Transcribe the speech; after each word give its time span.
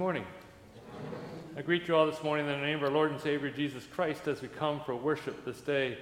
Good 0.00 0.04
morning. 0.04 0.26
I 1.58 1.60
greet 1.60 1.86
you 1.86 1.94
all 1.94 2.06
this 2.06 2.22
morning 2.22 2.46
in 2.46 2.58
the 2.58 2.66
name 2.66 2.78
of 2.78 2.84
our 2.84 2.90
Lord 2.90 3.10
and 3.10 3.20
Savior 3.20 3.50
Jesus 3.50 3.84
Christ 3.84 4.28
as 4.28 4.40
we 4.40 4.48
come 4.48 4.80
for 4.80 4.96
worship 4.96 5.44
this 5.44 5.60
day. 5.60 5.98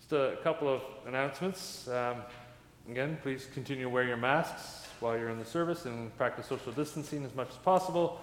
Just 0.00 0.12
a 0.12 0.38
couple 0.42 0.66
of 0.68 0.82
announcements. 1.06 1.86
Um, 1.86 2.16
again, 2.90 3.16
please 3.22 3.46
continue 3.54 3.84
to 3.84 3.90
wear 3.90 4.02
your 4.02 4.16
masks 4.16 4.88
while 4.98 5.16
you're 5.16 5.28
in 5.28 5.38
the 5.38 5.44
service 5.44 5.86
and 5.86 6.12
practice 6.16 6.46
social 6.46 6.72
distancing 6.72 7.24
as 7.24 7.32
much 7.36 7.50
as 7.50 7.58
possible. 7.58 8.20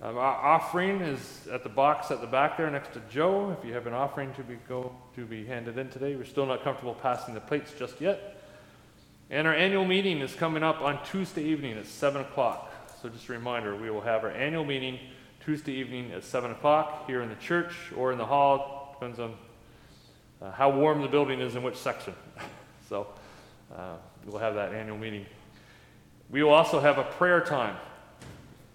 Um, 0.00 0.16
our 0.16 0.34
offering 0.34 1.02
is 1.02 1.46
at 1.52 1.64
the 1.64 1.68
box 1.68 2.10
at 2.10 2.22
the 2.22 2.26
back 2.26 2.56
there 2.56 2.70
next 2.70 2.94
to 2.94 3.02
Joe. 3.10 3.54
If 3.60 3.68
you 3.68 3.74
have 3.74 3.86
an 3.86 3.92
offering 3.92 4.32
to 4.36 4.42
be 4.42 4.54
go 4.66 4.90
to 5.16 5.26
be 5.26 5.44
handed 5.44 5.76
in 5.76 5.90
today, 5.90 6.16
we're 6.16 6.24
still 6.24 6.46
not 6.46 6.64
comfortable 6.64 6.94
passing 6.94 7.34
the 7.34 7.40
plates 7.40 7.74
just 7.78 8.00
yet. 8.00 8.33
And 9.30 9.46
our 9.46 9.54
annual 9.54 9.86
meeting 9.86 10.20
is 10.20 10.34
coming 10.34 10.62
up 10.62 10.82
on 10.82 11.02
Tuesday 11.06 11.44
evening 11.44 11.78
at 11.78 11.86
7 11.86 12.20
o'clock. 12.20 12.70
So, 13.00 13.08
just 13.08 13.28
a 13.28 13.32
reminder, 13.32 13.74
we 13.74 13.90
will 13.90 14.02
have 14.02 14.22
our 14.22 14.30
annual 14.30 14.64
meeting 14.64 14.98
Tuesday 15.44 15.72
evening 15.72 16.12
at 16.12 16.24
7 16.24 16.50
o'clock 16.50 17.06
here 17.06 17.22
in 17.22 17.30
the 17.30 17.34
church 17.36 17.74
or 17.96 18.12
in 18.12 18.18
the 18.18 18.26
hall. 18.26 18.96
Depends 18.98 19.18
on 19.18 19.34
uh, 20.42 20.50
how 20.52 20.70
warm 20.70 21.00
the 21.00 21.08
building 21.08 21.40
is 21.40 21.56
in 21.56 21.62
which 21.62 21.76
section. 21.76 22.14
so, 22.88 23.06
uh, 23.74 23.94
we'll 24.26 24.38
have 24.38 24.54
that 24.56 24.74
annual 24.74 24.98
meeting. 24.98 25.24
We 26.30 26.42
will 26.42 26.52
also 26.52 26.78
have 26.80 26.98
a 26.98 27.04
prayer 27.04 27.40
time 27.40 27.76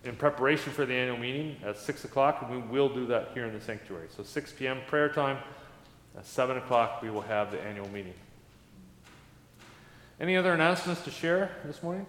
in 0.03 0.15
preparation 0.15 0.73
for 0.73 0.85
the 0.85 0.93
annual 0.93 1.17
meeting 1.17 1.57
at 1.63 1.77
6 1.77 2.05
o'clock, 2.05 2.41
and 2.41 2.49
we 2.49 2.57
will 2.57 2.89
do 2.89 3.05
that 3.07 3.29
here 3.35 3.45
in 3.45 3.53
the 3.53 3.61
sanctuary. 3.61 4.07
So, 4.15 4.23
6 4.23 4.53
p.m. 4.53 4.79
prayer 4.87 5.09
time. 5.09 5.37
At 6.17 6.25
7 6.25 6.57
o'clock, 6.57 7.03
we 7.03 7.11
will 7.11 7.21
have 7.21 7.51
the 7.51 7.61
annual 7.61 7.87
meeting. 7.89 8.15
Any 10.19 10.35
other 10.35 10.51
announcements 10.51 11.01
to 11.03 11.11
share 11.11 11.49
this 11.63 11.81
morning? 11.81 12.05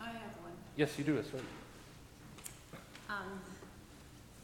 I 0.00 0.06
have 0.06 0.14
one. 0.14 0.52
Yes, 0.76 0.96
you 0.96 1.02
do. 1.02 1.16
That's 1.16 1.32
right. 1.34 1.42
Um, 3.10 3.40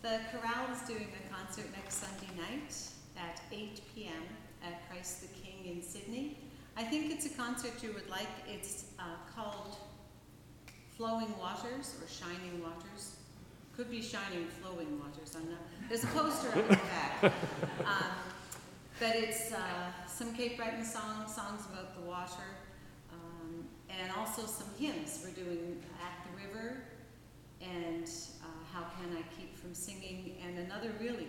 the 0.02 0.18
chorale 0.32 0.66
is 0.72 0.80
doing 0.80 1.06
a 1.06 1.32
concert 1.32 1.66
next 1.76 2.02
Sunday 2.02 2.34
night 2.36 2.74
at 3.16 3.40
8 3.52 3.80
p.m. 3.94 4.22
at 4.64 4.90
Christ 4.90 5.20
the 5.20 5.28
King 5.28 5.76
in 5.76 5.80
Sydney. 5.80 6.38
I 6.76 6.82
think 6.82 7.12
it's 7.12 7.26
a 7.26 7.28
concert 7.28 7.70
you 7.84 7.92
would 7.92 8.10
like. 8.10 8.26
It's 8.48 8.86
uh, 8.98 9.04
called 9.32 9.76
Flowing 10.96 11.32
Waters 11.38 11.94
or 12.02 12.08
Shining 12.08 12.60
Waters. 12.64 13.14
Could 13.76 13.92
be 13.92 14.02
Shining 14.02 14.48
Flowing 14.60 14.98
Waters. 14.98 15.36
I'm 15.36 15.48
not. 15.50 15.60
There's 15.88 16.02
a 16.02 16.08
poster 16.08 16.48
on 16.48 16.68
the 16.68 16.76
back. 16.76 17.32
Um, 17.86 18.16
but 18.98 19.14
it's 19.14 19.52
uh, 19.52 19.58
some 20.06 20.34
Cape 20.34 20.56
Breton 20.56 20.84
songs, 20.84 21.34
songs 21.34 21.62
about 21.70 21.94
the 21.94 22.08
water 22.08 22.42
and 24.00 24.12
also 24.12 24.42
some 24.47 24.69
hymns. 24.78 25.25
We're 25.25 25.45
doing 25.45 25.83
At 26.03 26.27
the 26.27 26.47
River 26.47 26.78
and 27.61 28.09
uh, 28.42 28.47
How 28.73 28.84
Can 28.98 29.17
I 29.17 29.23
Keep 29.39 29.56
From 29.56 29.75
Singing, 29.75 30.37
and 30.45 30.59
another 30.59 30.91
really, 31.00 31.28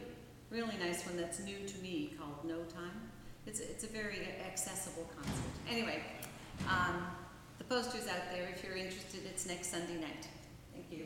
really 0.49 0.75
nice 0.79 1.05
one 1.05 1.17
that's 1.17 1.39
new 1.39 1.65
to 1.67 1.77
me 1.79 2.13
called 2.19 2.43
No 2.43 2.63
Time. 2.63 3.09
It's, 3.47 3.59
it's 3.59 3.83
a 3.83 3.87
very 3.87 4.27
accessible 4.45 5.09
concert. 5.15 5.33
Anyway, 5.69 6.01
um, 6.67 7.05
the 7.57 7.63
poster's 7.65 8.07
out 8.07 8.31
there 8.31 8.49
if 8.53 8.63
you're 8.63 8.75
interested. 8.75 9.21
It's 9.25 9.45
next 9.45 9.71
Sunday 9.71 9.95
night. 9.95 10.27
Thank 10.73 10.91
you. 10.91 11.05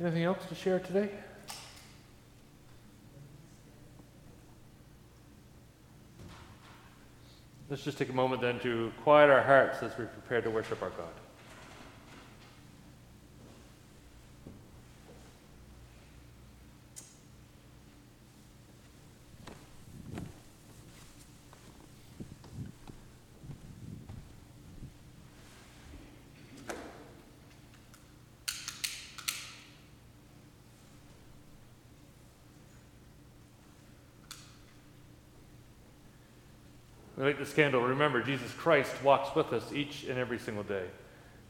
Anything 0.00 0.24
else 0.24 0.44
to 0.48 0.54
share 0.54 0.78
today? 0.78 1.10
Let's 7.68 7.82
just 7.82 7.98
take 7.98 8.10
a 8.10 8.12
moment 8.12 8.42
then 8.42 8.60
to 8.60 8.92
quiet 9.02 9.28
our 9.28 9.42
hearts 9.42 9.82
as 9.82 9.90
we 9.98 10.04
prepare 10.04 10.40
to 10.40 10.50
worship 10.50 10.82
our 10.82 10.90
God. 10.90 11.25
We 37.16 37.24
light 37.24 37.38
this 37.38 37.54
candle. 37.54 37.80
Remember, 37.82 38.22
Jesus 38.22 38.52
Christ 38.52 38.92
walks 39.02 39.34
with 39.34 39.52
us 39.52 39.72
each 39.72 40.04
and 40.04 40.18
every 40.18 40.38
single 40.38 40.64
day. 40.64 40.84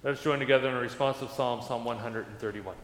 Let 0.02 0.14
us 0.14 0.22
join 0.22 0.38
together 0.38 0.68
in 0.68 0.74
a 0.74 0.80
responsive 0.80 1.30
psalm, 1.30 1.62
Psalm 1.62 1.84
131. 1.84 2.76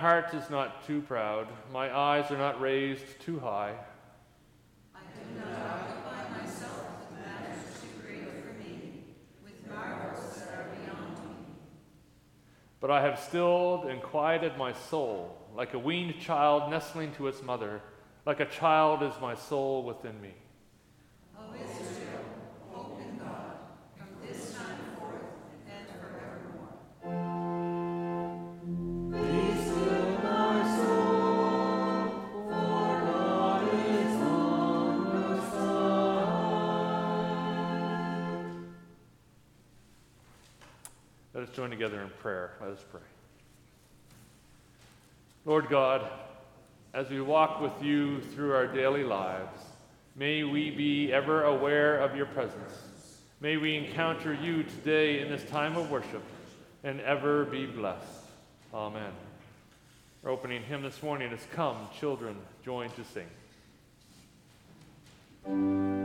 Heart 0.00 0.32
is 0.32 0.48
not 0.48 0.86
too 0.86 1.02
proud, 1.02 1.46
my 1.70 1.94
eyes 1.94 2.30
are 2.30 2.38
not 2.38 2.58
raised 2.58 3.20
too 3.20 3.38
high. 3.38 3.74
I 4.94 5.00
do 5.14 5.38
not 5.38 5.58
occupy 5.60 6.40
myself 6.40 6.86
with 7.10 7.20
matters 7.20 7.80
too 7.82 8.02
great 8.02 8.24
for 8.42 8.54
me, 8.58 9.04
with 9.44 9.68
marvels 9.68 10.36
that 10.36 10.54
are 10.54 10.68
beyond 10.74 11.18
me. 11.18 11.34
But 12.80 12.90
I 12.90 13.02
have 13.02 13.20
stilled 13.20 13.84
and 13.84 14.02
quieted 14.02 14.56
my 14.56 14.72
soul, 14.72 15.36
like 15.54 15.74
a 15.74 15.78
weaned 15.78 16.18
child 16.18 16.70
nestling 16.70 17.12
to 17.16 17.28
its 17.28 17.42
mother, 17.42 17.82
like 18.24 18.40
a 18.40 18.46
child 18.46 19.02
is 19.02 19.12
my 19.20 19.34
soul 19.34 19.84
within 19.84 20.18
me. 20.22 20.32
Together 41.80 42.02
in 42.02 42.10
prayer. 42.20 42.50
Let 42.60 42.72
us 42.72 42.84
pray. 42.90 43.00
Lord 45.46 45.70
God, 45.70 46.06
as 46.92 47.08
we 47.08 47.22
walk 47.22 47.62
with 47.62 47.82
you 47.82 48.20
through 48.20 48.52
our 48.52 48.66
daily 48.66 49.02
lives, 49.02 49.62
may 50.14 50.44
we 50.44 50.70
be 50.70 51.10
ever 51.10 51.44
aware 51.44 51.96
of 52.00 52.14
your 52.14 52.26
presence. 52.26 52.74
May 53.40 53.56
we 53.56 53.76
encounter 53.76 54.34
you 54.34 54.62
today 54.62 55.20
in 55.20 55.30
this 55.30 55.42
time 55.44 55.78
of 55.78 55.90
worship 55.90 56.22
and 56.84 57.00
ever 57.00 57.46
be 57.46 57.64
blessed. 57.64 58.26
Amen. 58.74 59.12
Our 60.22 60.32
opening 60.32 60.62
hymn 60.62 60.82
this 60.82 61.02
morning 61.02 61.32
is 61.32 61.40
Come, 61.54 61.88
Children, 61.98 62.36
Join 62.62 62.90
to 62.90 63.04
Sing. 65.46 65.99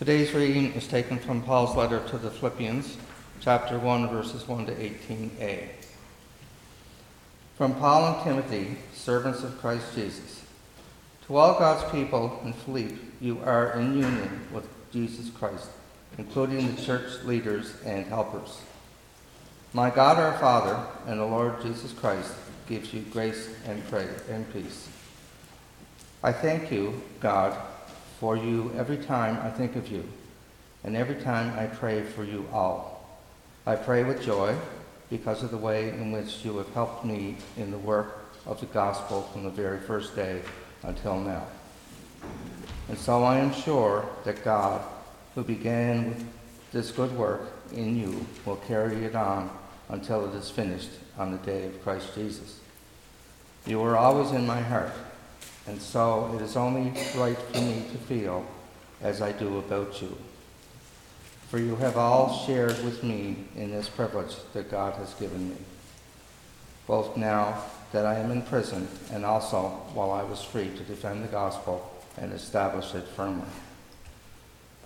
Today's 0.00 0.32
reading 0.32 0.72
is 0.72 0.88
taken 0.88 1.18
from 1.18 1.42
Paul's 1.42 1.76
letter 1.76 2.02
to 2.08 2.16
the 2.16 2.30
Philippians, 2.30 2.96
chapter 3.38 3.78
1, 3.78 4.08
verses 4.08 4.48
1 4.48 4.64
to 4.64 4.72
18a. 4.72 5.68
From 7.58 7.74
Paul 7.74 8.14
and 8.14 8.24
Timothy, 8.24 8.78
servants 8.94 9.42
of 9.42 9.60
Christ 9.60 9.94
Jesus. 9.94 10.42
To 11.26 11.36
all 11.36 11.58
God's 11.58 11.84
people 11.92 12.40
in 12.46 12.54
Philippi, 12.54 12.96
you 13.20 13.40
are 13.44 13.78
in 13.78 13.98
union 13.98 14.40
with 14.54 14.66
Jesus 14.90 15.28
Christ, 15.38 15.68
including 16.16 16.74
the 16.74 16.80
church 16.80 17.22
leaders 17.24 17.74
and 17.84 18.06
helpers. 18.06 18.62
My 19.74 19.90
God 19.90 20.16
our 20.16 20.38
Father 20.38 20.82
and 21.08 21.20
the 21.20 21.26
Lord 21.26 21.60
Jesus 21.60 21.92
Christ 21.92 22.32
gives 22.66 22.94
you 22.94 23.02
grace 23.12 23.50
and 23.66 23.86
praise 23.90 24.22
and 24.30 24.50
peace. 24.50 24.88
I 26.22 26.32
thank 26.32 26.72
you, 26.72 27.02
God, 27.20 27.54
for 28.20 28.36
you 28.36 28.70
every 28.76 28.98
time 28.98 29.38
I 29.42 29.48
think 29.50 29.76
of 29.76 29.88
you, 29.88 30.04
and 30.84 30.94
every 30.94 31.16
time 31.16 31.58
I 31.58 31.66
pray 31.66 32.02
for 32.02 32.22
you 32.22 32.46
all. 32.52 33.18
I 33.66 33.76
pray 33.76 34.04
with 34.04 34.22
joy 34.22 34.54
because 35.08 35.42
of 35.42 35.50
the 35.50 35.56
way 35.56 35.88
in 35.88 36.12
which 36.12 36.44
you 36.44 36.58
have 36.58 36.68
helped 36.74 37.04
me 37.04 37.36
in 37.56 37.70
the 37.70 37.78
work 37.78 38.18
of 38.46 38.60
the 38.60 38.66
gospel 38.66 39.22
from 39.32 39.44
the 39.44 39.50
very 39.50 39.80
first 39.80 40.14
day 40.14 40.42
until 40.82 41.18
now. 41.18 41.46
And 42.90 42.98
so 42.98 43.22
I 43.24 43.38
am 43.38 43.54
sure 43.54 44.06
that 44.24 44.44
God, 44.44 44.82
who 45.34 45.42
began 45.42 46.28
this 46.72 46.90
good 46.90 47.16
work 47.16 47.50
in 47.72 47.96
you, 47.96 48.26
will 48.44 48.56
carry 48.56 49.04
it 49.04 49.16
on 49.16 49.50
until 49.88 50.26
it 50.26 50.36
is 50.36 50.50
finished 50.50 50.90
on 51.18 51.32
the 51.32 51.38
day 51.38 51.66
of 51.66 51.82
Christ 51.82 52.14
Jesus. 52.14 52.60
You 53.66 53.82
are 53.82 53.96
always 53.96 54.30
in 54.32 54.46
my 54.46 54.60
heart, 54.60 54.92
and 55.70 55.80
so 55.80 56.34
it 56.34 56.42
is 56.42 56.56
only 56.56 56.90
right 57.16 57.38
for 57.38 57.60
me 57.60 57.84
to 57.92 57.98
feel 57.98 58.44
as 59.00 59.22
I 59.22 59.30
do 59.30 59.58
about 59.58 60.02
you. 60.02 60.18
For 61.48 61.58
you 61.58 61.76
have 61.76 61.96
all 61.96 62.44
shared 62.44 62.82
with 62.84 63.04
me 63.04 63.36
in 63.54 63.70
this 63.70 63.88
privilege 63.88 64.34
that 64.52 64.68
God 64.68 64.94
has 64.94 65.14
given 65.14 65.50
me, 65.50 65.56
both 66.88 67.16
now 67.16 67.62
that 67.92 68.04
I 68.04 68.16
am 68.16 68.32
in 68.32 68.42
prison 68.42 68.88
and 69.12 69.24
also 69.24 69.68
while 69.94 70.10
I 70.10 70.24
was 70.24 70.42
free 70.42 70.70
to 70.70 70.82
defend 70.82 71.22
the 71.22 71.28
gospel 71.28 71.88
and 72.18 72.32
establish 72.32 72.92
it 72.96 73.06
firmly. 73.06 73.46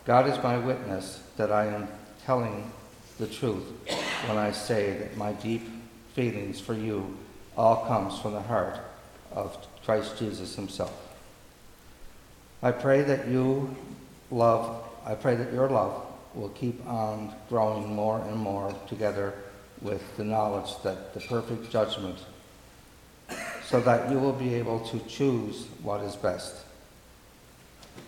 God 0.05 0.29
is 0.29 0.43
my 0.43 0.59
witness 0.59 1.23
that 1.39 1.51
I 1.51 1.65
am 1.67 1.89
telling 2.27 2.71
the 3.19 3.27
truth 3.27 3.65
when 4.27 4.37
I 4.37 4.51
say 4.51 4.99
that 4.99 5.17
my 5.17 5.33
deep 5.33 5.67
feelings 6.13 6.61
for 6.61 6.75
you 6.75 7.17
all 7.57 7.87
comes 7.87 8.19
from 8.21 8.35
the 8.35 8.43
heart 8.43 8.79
of 9.35 9.57
Christ 9.85 10.19
Jesus 10.19 10.55
himself. 10.55 10.93
I 12.63 12.71
pray 12.71 13.03
that 13.03 13.29
you 13.29 13.75
love, 14.31 14.83
I 15.05 15.15
pray 15.15 15.35
that 15.35 15.53
your 15.53 15.69
love 15.69 16.03
will 16.35 16.49
keep 16.51 16.85
on 16.87 17.35
growing 17.49 17.95
more 17.95 18.21
and 18.21 18.37
more 18.37 18.75
together 18.89 19.35
with 19.83 20.17
the 20.17 20.25
knowledge 20.25 20.71
that 20.83 21.13
the 21.13 21.21
perfect 21.21 21.71
judgment 21.71 22.19
so 23.67 23.81
that 23.81 24.11
you 24.11 24.19
will 24.19 24.33
be 24.33 24.55
able 24.55 24.81
to 24.81 24.99
choose 25.01 25.67
what 25.83 26.01
is 26.03 26.17
best. 26.17 26.57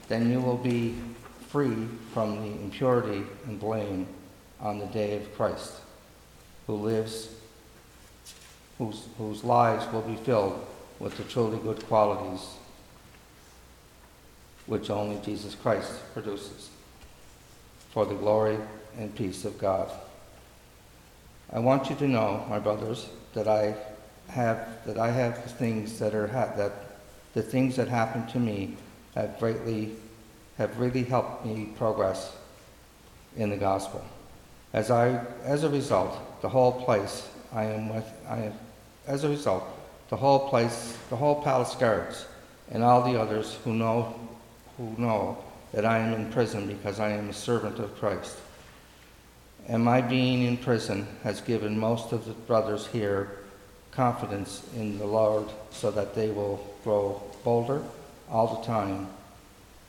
Then 0.08 0.30
you 0.30 0.40
will 0.40 0.56
be 0.56 0.94
free 1.48 1.86
from 2.12 2.36
the 2.36 2.62
impurity 2.62 3.24
and 3.46 3.58
blame 3.58 4.06
on 4.60 4.78
the 4.78 4.86
day 4.86 5.16
of 5.16 5.34
Christ, 5.34 5.72
who 6.66 6.74
lives, 6.74 7.28
whose, 8.78 9.06
whose 9.18 9.44
lives 9.44 9.90
will 9.92 10.02
be 10.02 10.16
filled 10.16 10.66
with 10.98 11.16
the 11.16 11.24
truly 11.24 11.58
good 11.58 11.84
qualities 11.86 12.40
which 14.66 14.90
only 14.90 15.18
Jesus 15.24 15.54
Christ 15.54 15.92
produces, 16.12 16.70
for 17.90 18.04
the 18.04 18.14
glory 18.14 18.58
and 18.98 19.14
peace 19.14 19.44
of 19.44 19.58
God. 19.58 19.90
I 21.52 21.60
want 21.60 21.88
you 21.88 21.96
to 21.96 22.08
know, 22.08 22.44
my 22.48 22.58
brothers, 22.58 23.06
that 23.34 23.46
I 23.46 23.76
have 24.28 24.84
that 24.86 24.98
I 24.98 25.10
have 25.10 25.42
the 25.44 25.48
things 25.48 25.98
that 26.00 26.14
are 26.14 26.26
ha- 26.26 26.52
that 26.56 26.72
the 27.34 27.42
things 27.42 27.76
that 27.76 27.86
happened 27.86 28.28
to 28.30 28.40
me 28.40 28.76
have 29.14 29.38
greatly 29.38 29.94
have 30.58 30.78
really 30.80 31.04
helped 31.04 31.46
me 31.46 31.72
progress 31.76 32.32
in 33.36 33.50
the 33.50 33.56
gospel. 33.56 34.04
As 34.72 34.90
I 34.90 35.24
as 35.44 35.62
a 35.62 35.68
result, 35.68 36.42
the 36.42 36.48
whole 36.48 36.72
place 36.84 37.28
I 37.52 37.64
am 37.64 37.94
with 37.94 38.10
I 38.28 38.38
am, 38.38 38.52
as 39.06 39.22
a 39.22 39.28
result, 39.28 39.64
the 40.08 40.16
whole 40.16 40.48
place, 40.48 40.96
the 41.10 41.16
whole 41.16 41.42
palace 41.42 41.74
guards, 41.74 42.26
and 42.70 42.82
all 42.82 43.02
the 43.02 43.20
others 43.20 43.58
who 43.64 43.74
know 43.74 44.18
who 44.76 44.94
know 44.98 45.38
that 45.72 45.84
I 45.84 45.98
am 45.98 46.12
in 46.12 46.30
prison 46.32 46.66
because 46.66 47.00
I 47.00 47.10
am 47.10 47.30
a 47.30 47.32
servant 47.32 47.78
of 47.78 47.96
Christ. 47.98 48.36
And 49.68 49.82
my 49.82 50.00
being 50.00 50.42
in 50.42 50.58
prison 50.58 51.06
has 51.22 51.40
given 51.40 51.78
most 51.78 52.12
of 52.12 52.24
the 52.24 52.32
brothers 52.32 52.86
here 52.86 53.30
confidence 53.90 54.62
in 54.76 54.98
the 54.98 55.06
Lord 55.06 55.48
so 55.70 55.90
that 55.90 56.14
they 56.14 56.28
will 56.28 56.62
grow 56.84 57.22
bolder 57.42 57.82
all 58.30 58.56
the 58.56 58.66
time 58.66 59.08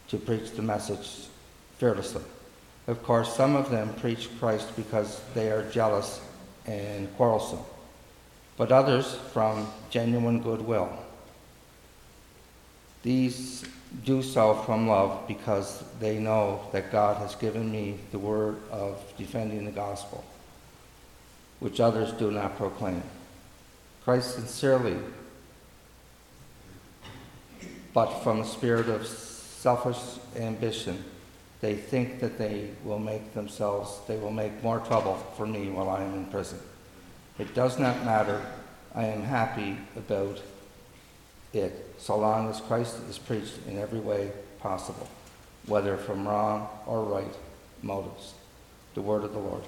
to 0.07 0.17
preach 0.17 0.51
the 0.51 0.61
message 0.61 1.27
fearlessly. 1.77 2.23
Of 2.87 3.03
course, 3.03 3.35
some 3.35 3.55
of 3.55 3.69
them 3.69 3.93
preach 3.95 4.29
Christ 4.39 4.75
because 4.77 5.21
they 5.33 5.51
are 5.51 5.69
jealous 5.69 6.21
and 6.65 7.13
quarrelsome, 7.17 7.59
but 8.57 8.71
others 8.71 9.15
from 9.31 9.67
genuine 9.89 10.41
goodwill. 10.41 10.89
These 13.03 13.63
do 14.03 14.21
so 14.21 14.55
from 14.65 14.87
love 14.87 15.27
because 15.27 15.83
they 15.99 16.19
know 16.19 16.61
that 16.71 16.91
God 16.91 17.17
has 17.17 17.35
given 17.35 17.71
me 17.71 17.99
the 18.11 18.19
word 18.19 18.57
of 18.71 19.01
defending 19.17 19.63
the 19.65 19.71
gospel, 19.71 20.25
which 21.59 21.79
others 21.79 22.11
do 22.13 22.31
not 22.31 22.57
proclaim. 22.57 23.03
Christ 24.03 24.35
sincerely, 24.35 24.97
but 27.93 28.11
from 28.23 28.41
a 28.41 28.45
spirit 28.45 28.89
of 28.89 29.05
selfish 29.05 29.97
ambition, 30.35 31.03
they 31.61 31.75
think 31.75 32.19
that 32.19 32.37
they 32.37 32.71
will 32.83 32.99
make 32.99 33.33
themselves, 33.33 33.99
they 34.07 34.17
will 34.17 34.31
make 34.31 34.63
more 34.63 34.79
trouble 34.79 35.15
for 35.35 35.45
me 35.45 35.69
while 35.69 35.89
I 35.89 36.03
am 36.03 36.13
in 36.13 36.25
prison. 36.25 36.59
It 37.39 37.53
does 37.53 37.77
not 37.77 38.03
matter. 38.03 38.41
I 38.95 39.05
am 39.05 39.21
happy 39.21 39.77
about 39.95 40.41
it 41.53 41.93
so 41.97 42.17
long 42.17 42.49
as 42.49 42.61
Christ 42.61 42.97
is 43.09 43.17
preached 43.17 43.59
in 43.67 43.77
every 43.77 43.99
way 43.99 44.31
possible, 44.59 45.07
whether 45.67 45.97
from 45.97 46.27
wrong 46.27 46.67
or 46.85 47.03
right 47.03 47.35
motives. 47.83 48.33
The 48.95 49.01
word 49.01 49.23
of 49.23 49.33
the 49.33 49.39
Lord. 49.39 49.63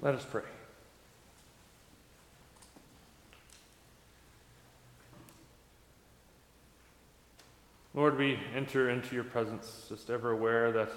Let 0.00 0.14
us 0.14 0.24
pray. 0.24 0.42
Lord, 7.94 8.16
we 8.16 8.38
enter 8.54 8.90
into 8.90 9.16
your 9.16 9.24
presence 9.24 9.86
just 9.88 10.08
ever 10.08 10.30
aware 10.30 10.70
that 10.70 10.92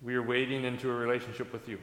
we 0.00 0.14
are 0.14 0.22
wading 0.22 0.64
into 0.64 0.90
a 0.90 0.94
relationship 0.94 1.52
with 1.52 1.68
you. 1.68 1.78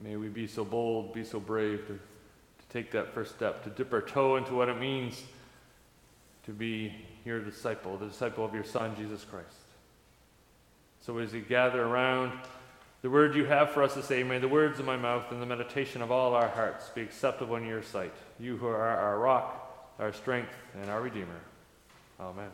May 0.00 0.14
we 0.14 0.28
be 0.28 0.46
so 0.46 0.64
bold, 0.64 1.12
be 1.12 1.24
so 1.24 1.40
brave 1.40 1.80
to, 1.88 1.94
to 1.94 2.68
take 2.70 2.92
that 2.92 3.12
first 3.12 3.34
step, 3.34 3.64
to 3.64 3.70
dip 3.70 3.92
our 3.92 4.02
toe 4.02 4.36
into 4.36 4.54
what 4.54 4.68
it 4.68 4.78
means 4.78 5.20
to 6.44 6.52
be 6.52 6.94
your 7.24 7.40
disciple, 7.40 7.96
the 7.96 8.06
disciple 8.06 8.44
of 8.44 8.54
your 8.54 8.64
Son, 8.64 8.94
Jesus 8.96 9.24
Christ. 9.24 9.48
So 11.00 11.18
as 11.18 11.32
we 11.32 11.40
gather 11.40 11.82
around 11.82 12.32
the 13.04 13.10
word 13.10 13.34
you 13.34 13.44
have 13.44 13.68
for 13.68 13.82
us 13.82 13.92
to 13.92 14.02
say, 14.02 14.22
may 14.22 14.38
the 14.38 14.48
words 14.48 14.80
of 14.80 14.86
my 14.86 14.96
mouth 14.96 15.30
and 15.30 15.42
the 15.42 15.44
meditation 15.44 16.00
of 16.00 16.10
all 16.10 16.32
our 16.32 16.48
hearts 16.48 16.88
be 16.94 17.02
acceptable 17.02 17.54
in 17.56 17.66
your 17.66 17.82
sight, 17.82 18.14
you 18.40 18.56
who 18.56 18.66
are 18.66 18.80
our 18.80 19.18
rock, 19.18 19.92
our 19.98 20.10
strength, 20.10 20.48
and 20.80 20.88
our 20.90 21.02
Redeemer. 21.02 21.38
Amen. 22.18 22.48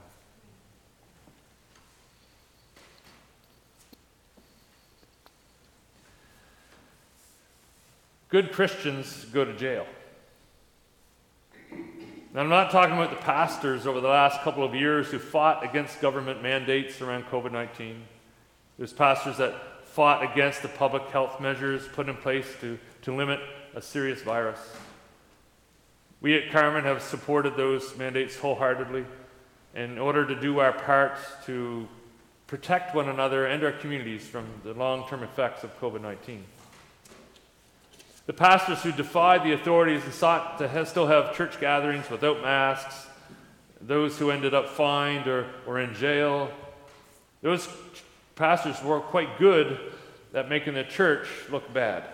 Good 8.29 8.51
Christians 8.51 9.27
go 9.27 9.45
to 9.45 9.57
jail. 9.57 9.87
Now, 12.35 12.41
I'm 12.41 12.49
not 12.49 12.73
talking 12.73 12.97
about 12.97 13.11
the 13.11 13.25
pastors 13.25 13.87
over 13.87 14.01
the 14.01 14.09
last 14.09 14.41
couple 14.41 14.65
of 14.65 14.75
years 14.75 15.13
who 15.13 15.21
fought 15.21 15.65
against 15.65 16.01
government 16.01 16.43
mandates 16.43 17.01
around 17.01 17.27
COVID 17.27 17.53
19. 17.53 18.03
There's 18.79 18.93
pastors 18.93 19.37
that 19.37 19.70
fought 20.01 20.23
against 20.33 20.63
the 20.63 20.69
public 20.69 21.07
health 21.11 21.43
measures 21.43 21.87
put 21.89 22.09
in 22.09 22.17
place 22.17 22.47
to, 22.59 22.79
to 23.03 23.15
limit 23.15 23.39
a 23.75 23.83
serious 23.83 24.23
virus. 24.23 24.59
We 26.23 26.35
at 26.39 26.51
Carmen 26.51 26.85
have 26.85 27.03
supported 27.03 27.55
those 27.55 27.95
mandates 27.99 28.35
wholeheartedly 28.35 29.05
in 29.75 29.99
order 29.99 30.27
to 30.27 30.35
do 30.35 30.59
our 30.59 30.73
part 30.73 31.19
to 31.45 31.87
protect 32.47 32.95
one 32.95 33.11
another 33.11 33.45
and 33.45 33.63
our 33.63 33.73
communities 33.73 34.27
from 34.27 34.47
the 34.65 34.73
long 34.73 35.07
term 35.07 35.23
effects 35.23 35.65
of 35.65 35.81
COVID 35.83 36.01
19. 36.01 36.47
The 38.25 38.33
pastors 38.33 38.83
who 38.83 38.93
defied 38.93 39.45
the 39.45 39.53
authorities 39.53 40.03
and 40.03 40.15
sought 40.15 40.57
to 40.61 40.69
have, 40.69 40.89
still 40.89 41.09
have 41.09 41.37
church 41.37 41.61
gatherings 41.61 42.09
without 42.09 42.41
masks, 42.41 43.07
those 43.83 44.19
who 44.19 44.31
ended 44.31 44.55
up 44.55 44.71
fined 44.71 45.27
or, 45.27 45.45
or 45.67 45.79
in 45.79 45.93
jail, 45.93 46.51
those 47.43 47.69
pastors 48.41 48.83
were 48.83 49.01
quite 49.01 49.39
good 49.39 49.79
at 50.33 50.49
making 50.49 50.73
the 50.73 50.83
church 50.83 51.29
look 51.51 51.71
bad. 51.75 52.05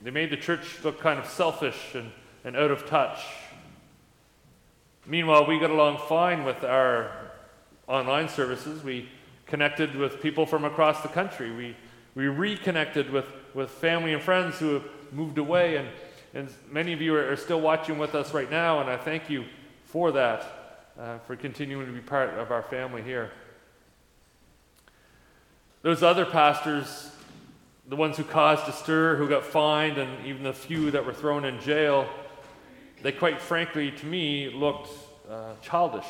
They 0.00 0.12
made 0.12 0.30
the 0.30 0.36
church 0.36 0.84
look 0.84 1.00
kind 1.00 1.18
of 1.18 1.26
selfish 1.26 1.96
and, 1.96 2.12
and 2.44 2.56
out 2.56 2.70
of 2.70 2.86
touch. 2.86 3.18
Meanwhile, 5.04 5.46
we 5.46 5.58
got 5.58 5.70
along 5.70 5.98
fine 6.08 6.44
with 6.44 6.62
our 6.62 7.10
online 7.88 8.28
services. 8.28 8.84
We 8.84 9.08
connected 9.46 9.96
with 9.96 10.22
people 10.22 10.46
from 10.46 10.64
across 10.64 11.02
the 11.02 11.08
country. 11.08 11.50
We, 11.50 11.76
we 12.14 12.28
reconnected 12.28 13.10
with, 13.10 13.26
with 13.52 13.70
family 13.70 14.14
and 14.14 14.22
friends 14.22 14.60
who 14.60 14.74
have 14.74 14.84
moved 15.10 15.38
away. 15.38 15.76
And, 15.76 15.88
and 16.34 16.48
many 16.70 16.92
of 16.92 17.02
you 17.02 17.16
are, 17.16 17.32
are 17.32 17.36
still 17.36 17.60
watching 17.60 17.98
with 17.98 18.14
us 18.14 18.32
right 18.32 18.50
now, 18.50 18.80
and 18.80 18.88
I 18.88 18.96
thank 18.96 19.28
you 19.28 19.44
for 19.86 20.12
that, 20.12 20.86
uh, 20.96 21.18
for 21.26 21.34
continuing 21.34 21.86
to 21.86 21.92
be 21.92 22.00
part 22.00 22.30
of 22.38 22.52
our 22.52 22.62
family 22.62 23.02
here. 23.02 23.32
Those 25.84 26.02
other 26.02 26.24
pastors, 26.24 27.10
the 27.86 27.94
ones 27.94 28.16
who 28.16 28.24
caused 28.24 28.66
a 28.66 28.72
stir, 28.72 29.16
who 29.16 29.28
got 29.28 29.44
fined, 29.44 29.98
and 29.98 30.24
even 30.24 30.42
the 30.42 30.54
few 30.54 30.90
that 30.92 31.04
were 31.04 31.12
thrown 31.12 31.44
in 31.44 31.60
jail, 31.60 32.08
they 33.02 33.12
quite 33.12 33.38
frankly, 33.38 33.90
to 33.90 34.06
me, 34.06 34.48
looked 34.48 34.88
uh, 35.30 35.52
childish. 35.60 36.06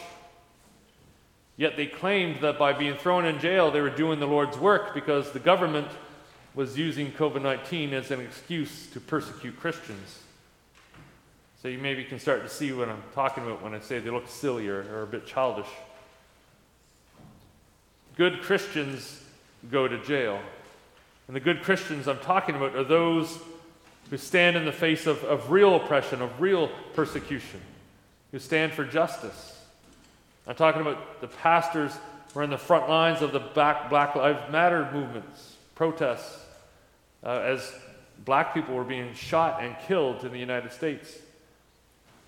Yet 1.57 1.77
they 1.77 1.87
claimed 1.87 2.41
that 2.43 2.57
by 2.57 2.73
being 2.73 2.97
thrown 2.97 3.25
in 3.25 3.41
jail, 3.41 3.73
they 3.73 3.81
were 3.81 3.91
doing 3.91 4.21
the 4.21 4.29
Lord's 4.29 4.57
work 4.57 4.95
because 4.95 5.33
the 5.33 5.41
government 5.41 5.89
was 6.55 6.79
using 6.79 7.11
COVID 7.11 7.43
19 7.43 7.95
as 7.95 8.13
an 8.13 8.21
excuse 8.21 8.87
to 8.93 9.01
persecute 9.01 9.59
Christians. 9.59 10.21
So 11.61 11.67
you 11.67 11.79
maybe 11.79 12.05
can 12.05 12.21
start 12.21 12.45
to 12.45 12.49
see 12.49 12.71
what 12.71 12.89
I'm 12.89 13.03
talking 13.13 13.43
about 13.43 13.61
when 13.61 13.75
I 13.75 13.81
say 13.81 13.99
they 13.99 14.11
look 14.11 14.29
silly 14.29 14.69
or, 14.69 14.83
or 14.95 15.03
a 15.03 15.07
bit 15.09 15.27
childish. 15.27 15.67
Good 18.17 18.41
Christians 18.41 19.23
go 19.71 19.89
to 19.89 19.99
jail. 20.05 20.41
And 21.27 21.35
the 21.35 21.41
good 21.41 21.63
Christians 21.63 22.07
I'm 22.07 22.19
talking 22.19 22.55
about 22.55 22.77
are 22.77 22.85
those 22.85 23.39
who 24.11 24.17
stand 24.17 24.57
in 24.57 24.65
the 24.65 24.73
face 24.73 25.07
of, 25.07 25.23
of 25.25 25.51
real 25.51 25.77
oppression, 25.77 26.21
of 26.21 26.41
real 26.41 26.69
persecution, 26.95 27.61
who 28.31 28.39
stand 28.39 28.73
for 28.73 28.85
justice. 28.85 29.59
I'm 30.47 30.55
talking 30.55 30.83
about 30.83 31.21
the 31.21 31.29
pastors 31.29 31.93
who 32.33 32.41
are 32.41 32.43
in 32.43 32.51
the 32.51 32.59
front 32.59 32.89
lines 32.89 33.23
of 33.23 33.33
the 33.33 33.41
Black, 33.41 33.89
Black 33.89 34.15
Lives 34.15 34.53
Matter 34.53 34.91
movements, 34.93 35.57
protests, 35.75 36.45
uh, 37.25 37.41
as 37.45 37.73
black 38.25 38.53
people 38.53 38.75
were 38.75 38.85
being 38.85 39.15
shot 39.15 39.63
and 39.63 39.75
killed 39.87 40.25
in 40.25 40.33
the 40.33 40.39
United 40.39 40.73
States. 40.73 41.17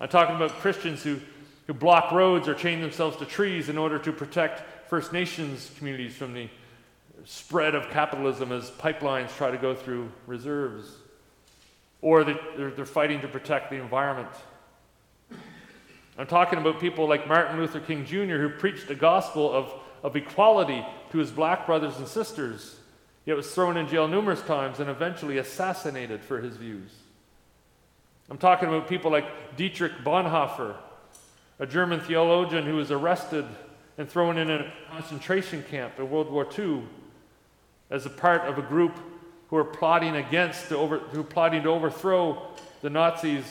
I'm 0.00 0.08
talking 0.08 0.36
about 0.36 0.52
Christians 0.52 1.02
who, 1.02 1.20
who 1.66 1.74
block 1.74 2.12
roads 2.12 2.48
or 2.48 2.54
chain 2.54 2.80
themselves 2.80 3.16
to 3.18 3.26
trees 3.26 3.68
in 3.68 3.76
order 3.76 3.98
to 3.98 4.12
protect 4.12 4.88
First 4.88 5.12
Nations 5.12 5.70
communities 5.78 6.14
from 6.14 6.32
the 6.32 6.48
spread 7.26 7.74
of 7.74 7.90
capitalism 7.90 8.52
as 8.52 8.70
pipelines 8.70 9.36
try 9.36 9.50
to 9.50 9.58
go 9.58 9.74
through 9.74 10.10
reserves 10.26 10.88
or 12.00 12.22
they're, 12.22 12.70
they're 12.70 12.86
fighting 12.86 13.20
to 13.20 13.28
protect 13.28 13.68
the 13.68 13.76
environment. 13.76 14.30
I'm 16.16 16.28
talking 16.28 16.58
about 16.58 16.80
people 16.80 17.08
like 17.08 17.26
Martin 17.26 17.58
Luther 17.58 17.80
King 17.80 18.06
Jr., 18.06 18.38
who 18.38 18.48
preached 18.48 18.86
the 18.86 18.94
gospel 18.94 19.52
of, 19.52 19.72
of 20.04 20.14
equality 20.14 20.86
to 21.10 21.18
his 21.18 21.32
black 21.32 21.66
brothers 21.66 21.98
and 21.98 22.06
sisters, 22.06 22.76
yet 23.24 23.36
was 23.36 23.52
thrown 23.52 23.76
in 23.76 23.88
jail 23.88 24.06
numerous 24.06 24.40
times 24.42 24.78
and 24.78 24.88
eventually 24.88 25.38
assassinated 25.38 26.22
for 26.22 26.40
his 26.40 26.56
views. 26.56 26.90
I'm 28.30 28.38
talking 28.38 28.68
about 28.68 28.88
people 28.88 29.10
like 29.10 29.56
Dietrich 29.56 29.92
Bonhoeffer, 30.04 30.76
a 31.58 31.66
German 31.66 32.00
theologian 32.00 32.64
who 32.64 32.76
was 32.76 32.92
arrested 32.92 33.44
and 33.98 34.08
thrown 34.08 34.38
in 34.38 34.48
a 34.48 34.72
concentration 34.90 35.64
camp 35.64 35.98
in 35.98 36.08
World 36.08 36.30
War 36.30 36.46
II 36.56 36.82
as 37.90 38.06
a 38.06 38.10
part 38.10 38.42
of 38.42 38.58
a 38.58 38.62
group 38.62 38.98
who 39.48 39.56
are 39.56 39.64
plotting 39.64 40.16
against, 40.16 40.68
to 40.68 40.76
over, 40.76 40.98
who 40.98 41.22
plotting 41.22 41.62
to 41.62 41.68
overthrow 41.68 42.42
the 42.82 42.90
Nazis 42.90 43.44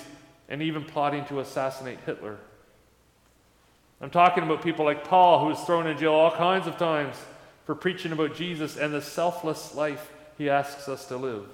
and 0.50 0.62
even 0.62 0.84
plotting 0.84 1.26
to 1.26 1.40
assassinate 1.40 2.00
Hitler. 2.06 2.38
I'm 4.02 4.10
talking 4.10 4.44
about 4.44 4.62
people 4.62 4.86
like 4.86 5.06
Paul, 5.06 5.40
who 5.40 5.48
was 5.48 5.60
thrown 5.62 5.88
in 5.88 5.98
jail 5.98 6.14
all 6.14 6.32
kinds 6.32 6.68
of 6.68 6.78
times 6.78 7.16
for 7.66 7.76
preaching 7.76 8.12
about 8.12 8.36
Jesus 8.36 8.78
and 8.78 8.94
the 8.94 9.02
selfless 9.02 9.74
life 9.74 10.12
he 10.38 10.50
asks 10.50 10.90
us 10.90 11.08
to 11.08 11.18
live, 11.18 11.48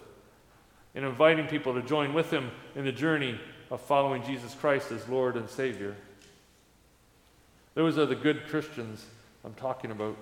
and 0.96 1.06
inviting 1.06 1.48
people 1.48 1.74
to 1.76 1.82
join 1.84 2.14
with 2.14 2.32
him 2.32 2.50
in 2.76 2.84
the 2.84 2.92
journey 2.92 3.40
of 3.70 3.80
following 3.80 4.24
Jesus 4.24 4.54
Christ 4.56 4.92
as 4.92 5.08
Lord 5.08 5.38
and 5.38 5.50
Savior. 5.50 5.96
Those 7.76 7.98
are 7.98 8.08
the 8.08 8.16
good 8.16 8.48
Christians 8.48 9.06
I'm 9.46 9.54
talking 9.54 9.92
about. 9.92 10.18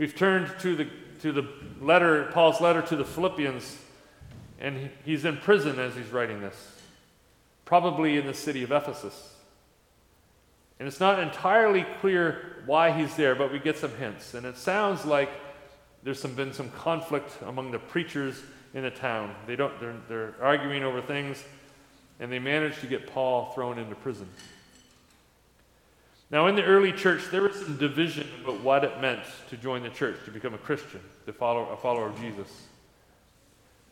We've 0.00 0.16
turned 0.16 0.50
to 0.60 0.74
the, 0.74 0.88
to 1.20 1.30
the 1.30 1.46
letter, 1.78 2.30
Paul's 2.32 2.58
letter 2.58 2.80
to 2.80 2.96
the 2.96 3.04
Philippians, 3.04 3.76
and 4.58 4.88
he's 5.04 5.26
in 5.26 5.36
prison 5.36 5.78
as 5.78 5.94
he's 5.94 6.08
writing 6.08 6.40
this, 6.40 6.56
probably 7.66 8.16
in 8.16 8.24
the 8.24 8.32
city 8.32 8.62
of 8.62 8.72
Ephesus. 8.72 9.34
And 10.78 10.88
it's 10.88 11.00
not 11.00 11.18
entirely 11.18 11.84
clear 12.00 12.62
why 12.64 12.92
he's 12.92 13.14
there, 13.16 13.34
but 13.34 13.52
we 13.52 13.58
get 13.58 13.76
some 13.76 13.94
hints. 13.96 14.32
And 14.32 14.46
it 14.46 14.56
sounds 14.56 15.04
like 15.04 15.28
there's 16.02 16.18
some, 16.18 16.32
been 16.32 16.54
some 16.54 16.70
conflict 16.70 17.36
among 17.44 17.70
the 17.70 17.78
preachers 17.78 18.42
in 18.72 18.84
the 18.84 18.90
town. 18.90 19.34
They 19.46 19.54
don't, 19.54 19.78
they're, 19.80 19.96
they're 20.08 20.34
arguing 20.40 20.82
over 20.82 21.02
things, 21.02 21.44
and 22.20 22.32
they 22.32 22.38
manage 22.38 22.80
to 22.80 22.86
get 22.86 23.06
Paul 23.06 23.52
thrown 23.54 23.78
into 23.78 23.96
prison. 23.96 24.30
Now, 26.30 26.46
in 26.46 26.54
the 26.54 26.64
early 26.64 26.92
church, 26.92 27.22
there 27.30 27.42
was 27.42 27.56
some 27.56 27.76
division 27.76 28.28
about 28.44 28.60
what 28.60 28.84
it 28.84 29.00
meant 29.00 29.22
to 29.48 29.56
join 29.56 29.82
the 29.82 29.88
church, 29.90 30.16
to 30.26 30.30
become 30.30 30.54
a 30.54 30.58
Christian, 30.58 31.00
to 31.26 31.32
follow 31.32 31.68
a 31.70 31.76
follower 31.76 32.06
of 32.06 32.20
Jesus. 32.20 32.48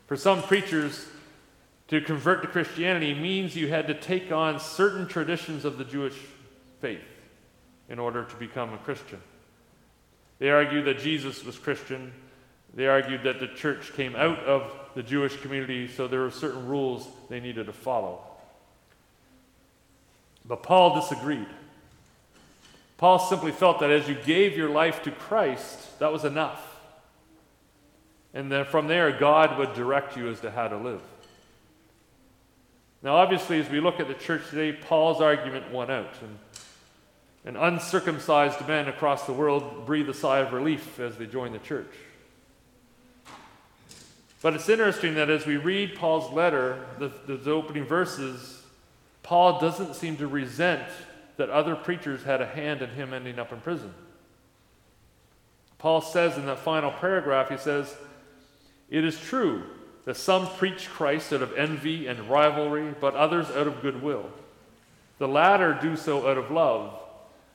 For 0.06 0.16
some 0.16 0.42
preachers, 0.42 1.06
to 1.88 2.00
convert 2.00 2.42
to 2.42 2.48
Christianity 2.48 3.12
means 3.12 3.56
you 3.56 3.68
had 3.68 3.88
to 3.88 3.94
take 3.94 4.30
on 4.30 4.60
certain 4.60 5.08
traditions 5.08 5.64
of 5.64 5.78
the 5.78 5.84
Jewish 5.84 6.14
faith 6.80 7.00
in 7.88 7.98
order 7.98 8.24
to 8.24 8.36
become 8.36 8.72
a 8.72 8.78
Christian. 8.78 9.20
They 10.38 10.50
argued 10.50 10.84
that 10.84 11.00
Jesus 11.00 11.44
was 11.44 11.58
Christian. 11.58 12.12
They 12.74 12.86
argued 12.86 13.24
that 13.24 13.40
the 13.40 13.48
church 13.48 13.92
came 13.94 14.14
out 14.14 14.38
of 14.40 14.72
the 14.94 15.02
Jewish 15.02 15.36
community, 15.40 15.88
so 15.88 16.06
there 16.06 16.20
were 16.20 16.30
certain 16.30 16.68
rules 16.68 17.08
they 17.28 17.40
needed 17.40 17.66
to 17.66 17.72
follow. 17.72 18.20
But 20.44 20.62
Paul 20.62 21.00
disagreed. 21.00 21.48
Paul 22.98 23.20
simply 23.20 23.52
felt 23.52 23.78
that 23.80 23.90
as 23.90 24.08
you 24.08 24.16
gave 24.16 24.56
your 24.56 24.68
life 24.68 25.02
to 25.04 25.12
Christ, 25.12 25.98
that 26.00 26.12
was 26.12 26.24
enough. 26.24 26.64
And 28.34 28.52
then 28.52 28.64
from 28.64 28.88
there, 28.88 29.16
God 29.16 29.56
would 29.56 29.72
direct 29.72 30.16
you 30.16 30.28
as 30.28 30.40
to 30.40 30.50
how 30.50 30.68
to 30.68 30.76
live. 30.76 31.00
Now, 33.02 33.16
obviously, 33.16 33.60
as 33.60 33.70
we 33.70 33.80
look 33.80 34.00
at 34.00 34.08
the 34.08 34.14
church 34.14 34.50
today, 34.50 34.76
Paul's 34.76 35.20
argument 35.20 35.70
won 35.70 35.90
out. 35.90 36.12
And, 36.20 36.38
and 37.44 37.56
uncircumcised 37.56 38.66
men 38.66 38.88
across 38.88 39.24
the 39.24 39.32
world 39.32 39.86
breathe 39.86 40.08
a 40.08 40.14
sigh 40.14 40.40
of 40.40 40.52
relief 40.52 40.98
as 40.98 41.16
they 41.16 41.26
join 41.26 41.52
the 41.52 41.60
church. 41.60 41.94
But 44.42 44.54
it's 44.54 44.68
interesting 44.68 45.14
that 45.14 45.30
as 45.30 45.46
we 45.46 45.56
read 45.56 45.94
Paul's 45.94 46.32
letter, 46.32 46.84
the, 46.98 47.12
the, 47.26 47.50
opening 47.50 47.84
verses, 47.84 48.62
Paul 49.22 49.60
doesn't 49.60 49.94
seem 49.94 50.16
to 50.16 50.26
resent 50.26 50.88
that 51.38 51.48
other 51.48 51.74
preachers 51.74 52.24
had 52.24 52.42
a 52.42 52.46
hand 52.46 52.82
in 52.82 52.90
him 52.90 53.14
ending 53.14 53.38
up 53.38 53.52
in 53.52 53.60
prison. 53.60 53.94
Paul 55.78 56.00
says 56.00 56.36
in 56.36 56.46
that 56.46 56.58
final 56.58 56.90
paragraph, 56.90 57.48
he 57.48 57.56
says, 57.56 57.96
It 58.90 59.04
is 59.04 59.18
true 59.18 59.62
that 60.04 60.16
some 60.16 60.48
preach 60.48 60.88
Christ 60.88 61.32
out 61.32 61.40
of 61.40 61.56
envy 61.56 62.08
and 62.08 62.28
rivalry, 62.28 62.94
but 63.00 63.14
others 63.14 63.48
out 63.50 63.68
of 63.68 63.80
goodwill. 63.80 64.26
The 65.18 65.28
latter 65.28 65.78
do 65.80 65.96
so 65.96 66.28
out 66.28 66.38
of 66.38 66.50
love, 66.50 66.98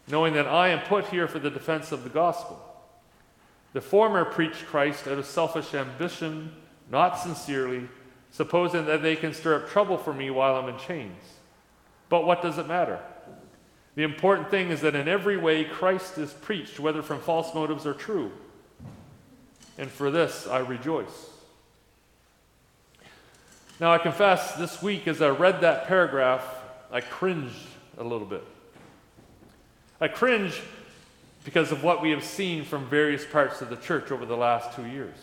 knowing 0.08 0.34
that 0.34 0.48
I 0.48 0.70
am 0.70 0.80
put 0.88 1.08
here 1.08 1.28
for 1.28 1.40
the 1.40 1.50
defense 1.50 1.92
of 1.92 2.04
the 2.04 2.10
gospel. 2.10 2.60
The 3.74 3.82
former 3.82 4.24
preach 4.24 4.66
Christ 4.66 5.08
out 5.08 5.18
of 5.18 5.26
selfish 5.26 5.74
ambition 5.74 6.54
not 6.90 7.20
sincerely, 7.20 7.90
supposing 8.32 8.86
that 8.86 9.02
they 9.02 9.16
can 9.16 9.34
stir 9.34 9.56
up 9.56 9.70
trouble 9.70 9.98
for 9.98 10.14
me 10.14 10.30
while 10.30 10.56
I'm 10.56 10.70
in 10.70 10.78
chains. 10.78 11.22
But 12.08 12.26
what 12.26 12.42
does 12.42 12.58
it 12.58 12.68
matter? 12.68 13.00
The 13.96 14.04
important 14.04 14.50
thing 14.50 14.70
is 14.70 14.82
that 14.82 14.96
in 14.96 15.08
every 15.08 15.38
way 15.38 15.64
Christ 15.64 16.18
is 16.18 16.34
preached, 16.34 16.80
whether 16.80 17.02
from 17.02 17.20
false 17.20 17.54
motives 17.54 17.86
or 17.86 17.94
true. 17.94 18.32
And 19.78 19.90
for 19.90 20.10
this 20.10 20.48
I 20.48 20.60
rejoice. 20.60 21.30
Now, 23.80 23.92
I 23.92 23.98
confess, 23.98 24.54
this 24.56 24.82
week 24.82 25.08
as 25.08 25.22
I 25.22 25.30
read 25.30 25.62
that 25.62 25.88
paragraph, 25.88 26.44
I 26.92 27.02
cringed 27.02 27.68
a 27.98 28.04
little 28.04 28.28
bit. 28.28 28.44
I 30.00 30.08
cringe 30.08 30.62
because 31.44 31.72
of 31.72 31.84
what 31.84 32.02
we 32.02 32.12
have 32.12 32.24
seen 32.24 32.64
from 32.64 32.88
various 32.88 33.26
parts 33.26 33.62
of 33.62 33.70
the 33.70 33.76
church 33.76 34.12
over 34.12 34.26
the 34.26 34.38
last 34.38 34.76
two 34.76 34.86
years 34.86 35.16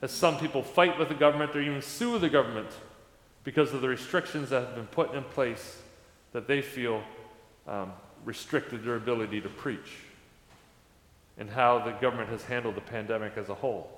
as 0.00 0.12
some 0.12 0.38
people 0.38 0.62
fight 0.62 0.98
with 0.98 1.08
the 1.08 1.14
government 1.14 1.54
or 1.56 1.60
even 1.60 1.82
sue 1.82 2.18
the 2.18 2.28
government 2.28 2.68
because 3.44 3.72
of 3.72 3.80
the 3.80 3.88
restrictions 3.88 4.50
that 4.50 4.60
have 4.60 4.74
been 4.74 4.86
put 4.86 5.14
in 5.14 5.24
place 5.24 5.78
that 6.32 6.46
they 6.46 6.62
feel 6.62 7.02
um, 7.68 7.92
restricted 8.24 8.84
their 8.84 8.96
ability 8.96 9.40
to 9.40 9.48
preach, 9.48 9.96
and 11.36 11.48
how 11.48 11.78
the 11.78 11.92
government 11.92 12.30
has 12.30 12.42
handled 12.44 12.74
the 12.74 12.80
pandemic 12.80 13.36
as 13.36 13.48
a 13.48 13.54
whole. 13.54 13.90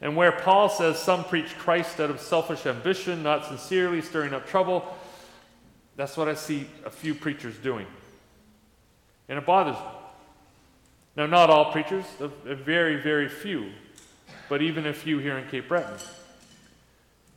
And 0.00 0.16
where 0.16 0.32
Paul 0.32 0.68
says 0.68 0.98
some 0.98 1.24
preach 1.24 1.58
Christ 1.58 2.00
out 2.00 2.10
of 2.10 2.20
selfish 2.20 2.64
ambition, 2.66 3.22
not 3.22 3.46
sincerely, 3.46 4.00
stirring 4.00 4.32
up 4.32 4.46
trouble, 4.46 4.84
that's 5.96 6.16
what 6.16 6.28
I 6.28 6.34
see 6.34 6.66
a 6.86 6.90
few 6.90 7.14
preachers 7.14 7.56
doing. 7.58 7.86
And 9.28 9.38
it 9.38 9.44
bothers 9.44 9.76
me. 9.76 9.82
Now, 11.16 11.26
not 11.26 11.50
all 11.50 11.72
preachers, 11.72 12.04
a 12.20 12.54
very, 12.54 12.96
very 12.96 13.28
few 13.28 13.70
but 14.50 14.60
even 14.60 14.84
a 14.84 14.92
few 14.92 15.18
here 15.18 15.38
in 15.38 15.48
Cape 15.48 15.68
Breton. 15.68 15.94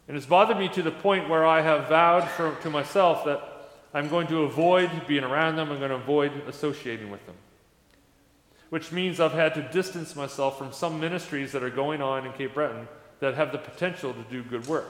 And 0.08 0.17
it's 0.17 0.26
bothered 0.26 0.58
me 0.58 0.67
to 0.69 0.82
the 0.82 0.91
point 0.91 1.30
where 1.30 1.46
I 1.46 1.62
have 1.62 1.88
vowed 1.88 2.28
for, 2.28 2.56
to 2.63 2.69
myself 2.72 3.24
that 3.26 3.53
I'm 3.93 4.10
going 4.10 4.27
to 4.27 4.43
avoid 4.43 4.89
being 5.08 5.23
around 5.23 5.56
them, 5.56 5.71
I'm 5.71 5.77
going 5.77 5.89
to 5.89 5.95
avoid 5.95 6.32
associating 6.47 7.12
with 7.12 7.25
them. 7.25 7.36
Which 8.69 8.91
means 8.91 9.19
I've 9.19 9.34
had 9.34 9.53
to 9.56 9.62
distance 9.62 10.15
myself 10.15 10.58
from 10.58 10.71
some 10.71 10.99
ministries 10.99 11.51
that 11.51 11.62
are 11.62 11.69
going 11.69 12.01
on 12.01 12.25
in 12.25 12.34
Cape 12.34 12.56
Breton 12.56 12.88
that 13.19 13.36
have 13.36 13.51
the 13.51 13.60
potential 13.60 14.13
to 14.13 14.23
do 14.23 14.43
good 14.43 14.67
work. 14.67 14.89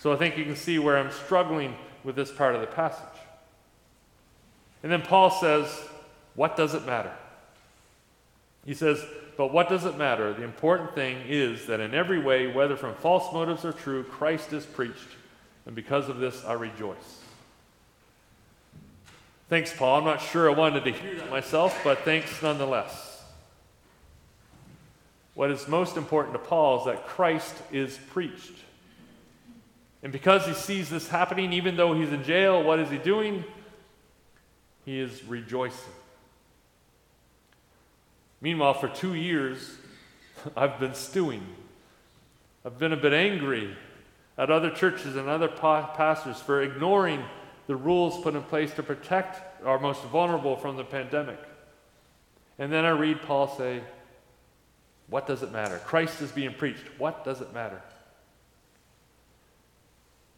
So 0.00 0.12
I 0.12 0.16
think 0.16 0.38
you 0.38 0.44
can 0.44 0.56
see 0.56 0.78
where 0.78 0.96
I'm 0.96 1.12
struggling 1.12 1.76
with 2.04 2.16
this 2.16 2.32
part 2.32 2.54
of 2.54 2.62
the 2.62 2.66
passage. 2.66 3.04
And 4.82 4.90
then 4.90 5.02
Paul 5.02 5.30
says, 5.30 5.68
What 6.34 6.56
does 6.56 6.72
it 6.72 6.86
matter? 6.86 7.12
He 8.64 8.74
says, 8.74 9.04
but 9.36 9.54
what 9.54 9.70
does 9.70 9.86
it 9.86 9.96
matter? 9.96 10.34
The 10.34 10.42
important 10.42 10.94
thing 10.94 11.16
is 11.26 11.64
that 11.66 11.80
in 11.80 11.94
every 11.94 12.18
way, 12.18 12.46
whether 12.46 12.76
from 12.76 12.94
false 12.96 13.32
motives 13.32 13.64
or 13.64 13.72
true, 13.72 14.04
Christ 14.04 14.52
is 14.52 14.66
preached, 14.66 15.16
and 15.66 15.74
because 15.74 16.08
of 16.08 16.18
this 16.18 16.44
I 16.44 16.54
rejoice. 16.54 17.20
Thanks, 19.48 19.72
Paul. 19.74 19.98
I'm 19.98 20.04
not 20.04 20.22
sure 20.22 20.48
I 20.48 20.54
wanted 20.54 20.84
to 20.84 20.92
hear 20.92 21.16
that 21.16 21.28
myself, 21.28 21.80
but 21.82 21.98
thanks 22.00 22.40
nonetheless. 22.40 23.22
What 25.34 25.50
is 25.50 25.66
most 25.66 25.96
important 25.96 26.34
to 26.34 26.38
Paul 26.38 26.80
is 26.80 26.84
that 26.86 27.06
Christ 27.06 27.54
is 27.72 27.98
preached. 28.10 28.54
And 30.02 30.12
because 30.12 30.46
he 30.46 30.54
sees 30.54 30.88
this 30.88 31.08
happening, 31.08 31.52
even 31.52 31.76
though 31.76 31.94
he's 31.94 32.12
in 32.12 32.22
jail, 32.24 32.62
what 32.62 32.78
is 32.78 32.90
he 32.90 32.98
doing? 32.98 33.44
He 34.84 34.98
is 34.98 35.24
rejoicing. 35.24 35.92
Meanwhile, 38.40 38.74
for 38.74 38.88
two 38.88 39.14
years, 39.14 39.74
I've 40.56 40.78
been 40.78 40.94
stewing. 40.94 41.44
I've 42.64 42.78
been 42.78 42.92
a 42.92 42.96
bit 42.96 43.12
angry 43.12 43.76
at 44.40 44.50
other 44.50 44.70
churches 44.70 45.16
and 45.16 45.28
other 45.28 45.48
pa- 45.48 45.86
pastors 45.94 46.40
for 46.40 46.62
ignoring 46.62 47.22
the 47.66 47.76
rules 47.76 48.22
put 48.22 48.34
in 48.34 48.42
place 48.42 48.72
to 48.72 48.82
protect 48.82 49.62
our 49.66 49.78
most 49.78 50.02
vulnerable 50.04 50.56
from 50.56 50.78
the 50.78 50.82
pandemic. 50.82 51.38
And 52.58 52.72
then 52.72 52.86
I 52.86 52.88
read 52.88 53.20
Paul 53.20 53.54
say, 53.58 53.82
What 55.08 55.26
does 55.26 55.42
it 55.42 55.52
matter? 55.52 55.76
Christ 55.84 56.22
is 56.22 56.32
being 56.32 56.54
preached. 56.54 56.84
What 56.96 57.22
does 57.22 57.42
it 57.42 57.52
matter? 57.52 57.82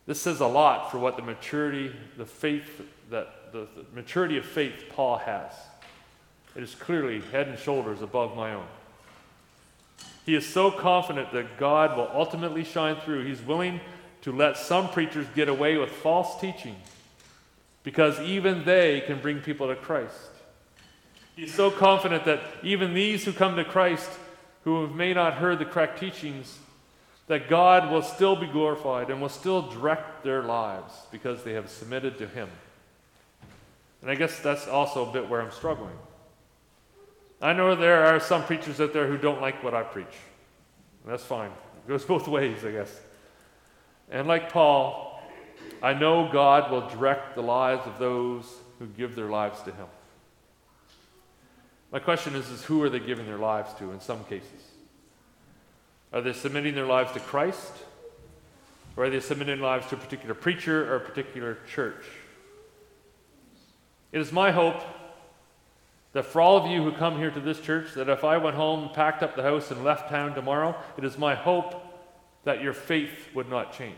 This 0.06 0.20
says 0.20 0.40
a 0.40 0.48
lot 0.48 0.90
for 0.90 0.98
what 0.98 1.16
the 1.16 1.22
maturity, 1.22 1.94
the 2.16 2.26
faith, 2.26 2.82
that 3.10 3.52
the, 3.52 3.68
the 3.76 3.84
maturity 3.94 4.36
of 4.36 4.44
faith 4.44 4.86
Paul 4.90 5.18
has. 5.18 5.52
It 6.56 6.64
is 6.64 6.74
clearly 6.74 7.20
head 7.30 7.46
and 7.46 7.56
shoulders 7.56 8.02
above 8.02 8.34
my 8.34 8.52
own. 8.52 8.66
He 10.24 10.34
is 10.34 10.46
so 10.46 10.70
confident 10.70 11.32
that 11.32 11.58
God 11.58 11.96
will 11.96 12.10
ultimately 12.12 12.64
shine 12.64 12.96
through, 12.96 13.24
he's 13.24 13.42
willing 13.42 13.80
to 14.22 14.32
let 14.32 14.56
some 14.56 14.88
preachers 14.88 15.26
get 15.34 15.48
away 15.48 15.76
with 15.76 15.90
false 15.90 16.40
teaching 16.40 16.76
because 17.82 18.20
even 18.20 18.64
they 18.64 19.00
can 19.00 19.20
bring 19.20 19.40
people 19.40 19.68
to 19.68 19.74
Christ. 19.74 20.14
He's 21.34 21.52
so 21.52 21.70
confident 21.70 22.24
that 22.26 22.40
even 22.62 22.94
these 22.94 23.24
who 23.24 23.32
come 23.32 23.56
to 23.56 23.64
Christ, 23.64 24.10
who 24.64 24.86
may 24.88 25.12
not 25.12 25.34
heard 25.34 25.58
the 25.58 25.64
correct 25.64 25.98
teachings, 25.98 26.58
that 27.26 27.48
God 27.48 27.90
will 27.90 28.02
still 28.02 28.36
be 28.36 28.46
glorified 28.46 29.10
and 29.10 29.20
will 29.20 29.28
still 29.28 29.62
direct 29.62 30.22
their 30.22 30.42
lives 30.42 30.92
because 31.10 31.42
they 31.42 31.54
have 31.54 31.70
submitted 31.70 32.18
to 32.18 32.28
Him. 32.28 32.48
And 34.02 34.10
I 34.10 34.14
guess 34.14 34.38
that's 34.40 34.68
also 34.68 35.08
a 35.08 35.12
bit 35.12 35.28
where 35.28 35.40
I'm 35.40 35.52
struggling. 35.52 35.96
I 37.42 37.52
know 37.52 37.74
there 37.74 38.06
are 38.06 38.20
some 38.20 38.44
preachers 38.44 38.80
out 38.80 38.92
there 38.92 39.08
who 39.08 39.18
don't 39.18 39.40
like 39.40 39.64
what 39.64 39.74
I 39.74 39.82
preach. 39.82 40.06
That's 41.04 41.24
fine. 41.24 41.50
It 41.50 41.88
goes 41.88 42.04
both 42.04 42.28
ways, 42.28 42.64
I 42.64 42.70
guess. 42.70 43.00
And 44.12 44.28
like 44.28 44.52
Paul, 44.52 45.20
I 45.82 45.92
know 45.92 46.30
God 46.32 46.70
will 46.70 46.88
direct 46.88 47.34
the 47.34 47.42
lives 47.42 47.84
of 47.86 47.98
those 47.98 48.46
who 48.78 48.86
give 48.86 49.16
their 49.16 49.28
lives 49.28 49.60
to 49.62 49.72
Him. 49.72 49.86
My 51.90 51.98
question 51.98 52.36
is, 52.36 52.48
is 52.48 52.62
who 52.64 52.80
are 52.84 52.88
they 52.88 53.00
giving 53.00 53.26
their 53.26 53.38
lives 53.38 53.74
to 53.74 53.90
in 53.90 54.00
some 54.00 54.22
cases? 54.24 54.48
Are 56.12 56.20
they 56.20 56.32
submitting 56.32 56.76
their 56.76 56.86
lives 56.86 57.10
to 57.12 57.20
Christ? 57.20 57.72
Or 58.96 59.04
are 59.04 59.10
they 59.10 59.20
submitting 59.20 59.56
their 59.56 59.66
lives 59.66 59.88
to 59.88 59.96
a 59.96 59.98
particular 59.98 60.34
preacher 60.34 60.92
or 60.92 60.96
a 60.96 61.00
particular 61.00 61.58
church? 61.74 62.04
It 64.12 64.20
is 64.20 64.30
my 64.30 64.52
hope 64.52 64.82
that 66.12 66.26
for 66.26 66.40
all 66.40 66.56
of 66.56 66.70
you 66.70 66.82
who 66.82 66.92
come 66.92 67.16
here 67.16 67.30
to 67.30 67.40
this 67.40 67.60
church, 67.60 67.94
that 67.94 68.08
if 68.08 68.24
I 68.24 68.36
went 68.36 68.56
home, 68.56 68.90
packed 68.92 69.22
up 69.22 69.34
the 69.34 69.42
house, 69.42 69.70
and 69.70 69.82
left 69.82 70.10
town 70.10 70.34
tomorrow, 70.34 70.76
it 70.96 71.04
is 71.04 71.16
my 71.16 71.34
hope 71.34 71.74
that 72.44 72.62
your 72.62 72.74
faith 72.74 73.28
would 73.34 73.48
not 73.48 73.72
change 73.72 73.96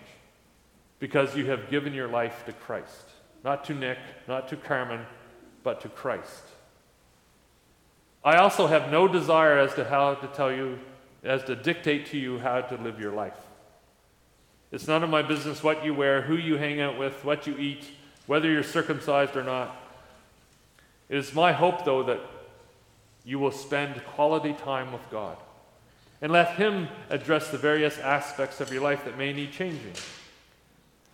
because 0.99 1.37
you 1.37 1.47
have 1.47 1.71
given 1.71 1.93
your 1.93 2.09
life 2.09 2.45
to 2.47 2.53
Christ. 2.53 3.11
Not 3.43 3.65
to 3.65 3.75
Nick, 3.75 3.99
not 4.29 4.49
to 4.49 4.57
Carmen, 4.57 5.01
but 5.63 5.81
to 5.83 5.89
Christ. 5.89 6.45
I 8.25 8.37
also 8.37 8.67
have 8.69 8.91
no 8.91 9.07
desire 9.07 9.59
as 9.59 9.75
to 9.75 9.85
how 9.85 10.15
to 10.15 10.27
tell 10.29 10.53
you, 10.53 10.79
as 11.23 11.43
to 11.45 11.57
dictate 11.57 12.07
to 12.07 12.19
you 12.19 12.39
how 12.39 12.63
to 12.63 12.77
live 12.77 12.99
your 12.99 13.13
life. 13.13 13.37
It's 14.73 14.89
none 14.89 15.05
of 15.05 15.11
my 15.11 15.23
business 15.23 15.63
what 15.63 15.85
you 15.85 15.95
wear, 15.95 16.23
who 16.23 16.37
you 16.37 16.57
hang 16.57 16.81
out 16.81 16.99
with, 16.99 17.25
what 17.25 17.47
you 17.47 17.57
eat, 17.59 17.85
whether 18.27 18.51
you're 18.51 18.63
circumcised 18.63 19.37
or 19.37 19.45
not. 19.45 19.77
It 21.09 21.19
is 21.19 21.35
my 21.35 21.53
hope, 21.53 21.85
though, 21.85 22.03
that 22.05 22.21
you 23.25 23.39
will 23.39 23.53
spend 23.53 24.05
quality 24.05 24.53
time 24.53 24.93
with 24.93 25.09
God 25.11 25.37
and 26.21 26.33
let 26.33 26.57
Him 26.57 26.89
address 27.11 27.51
the 27.51 27.59
various 27.59 27.99
aspects 27.99 28.61
of 28.61 28.73
your 28.73 28.83
life 28.83 29.05
that 29.05 29.19
may 29.19 29.33
need 29.33 29.53
changing. 29.53 29.93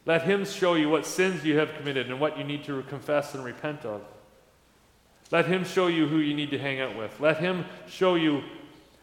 Let 0.06 0.22
Him 0.22 0.44
show 0.44 0.74
you 0.74 0.88
what 0.88 1.06
sins 1.06 1.44
you 1.44 1.58
have 1.58 1.74
committed 1.74 2.08
and 2.08 2.20
what 2.20 2.38
you 2.38 2.44
need 2.44 2.64
to 2.64 2.82
confess 2.82 3.34
and 3.34 3.44
repent 3.44 3.84
of. 3.84 4.02
Let 5.30 5.46
Him 5.46 5.64
show 5.64 5.86
you 5.86 6.06
who 6.06 6.18
you 6.18 6.34
need 6.34 6.50
to 6.50 6.58
hang 6.58 6.80
out 6.80 6.96
with. 6.96 7.18
Let 7.20 7.38
Him 7.38 7.64
show 7.88 8.14
you 8.14 8.42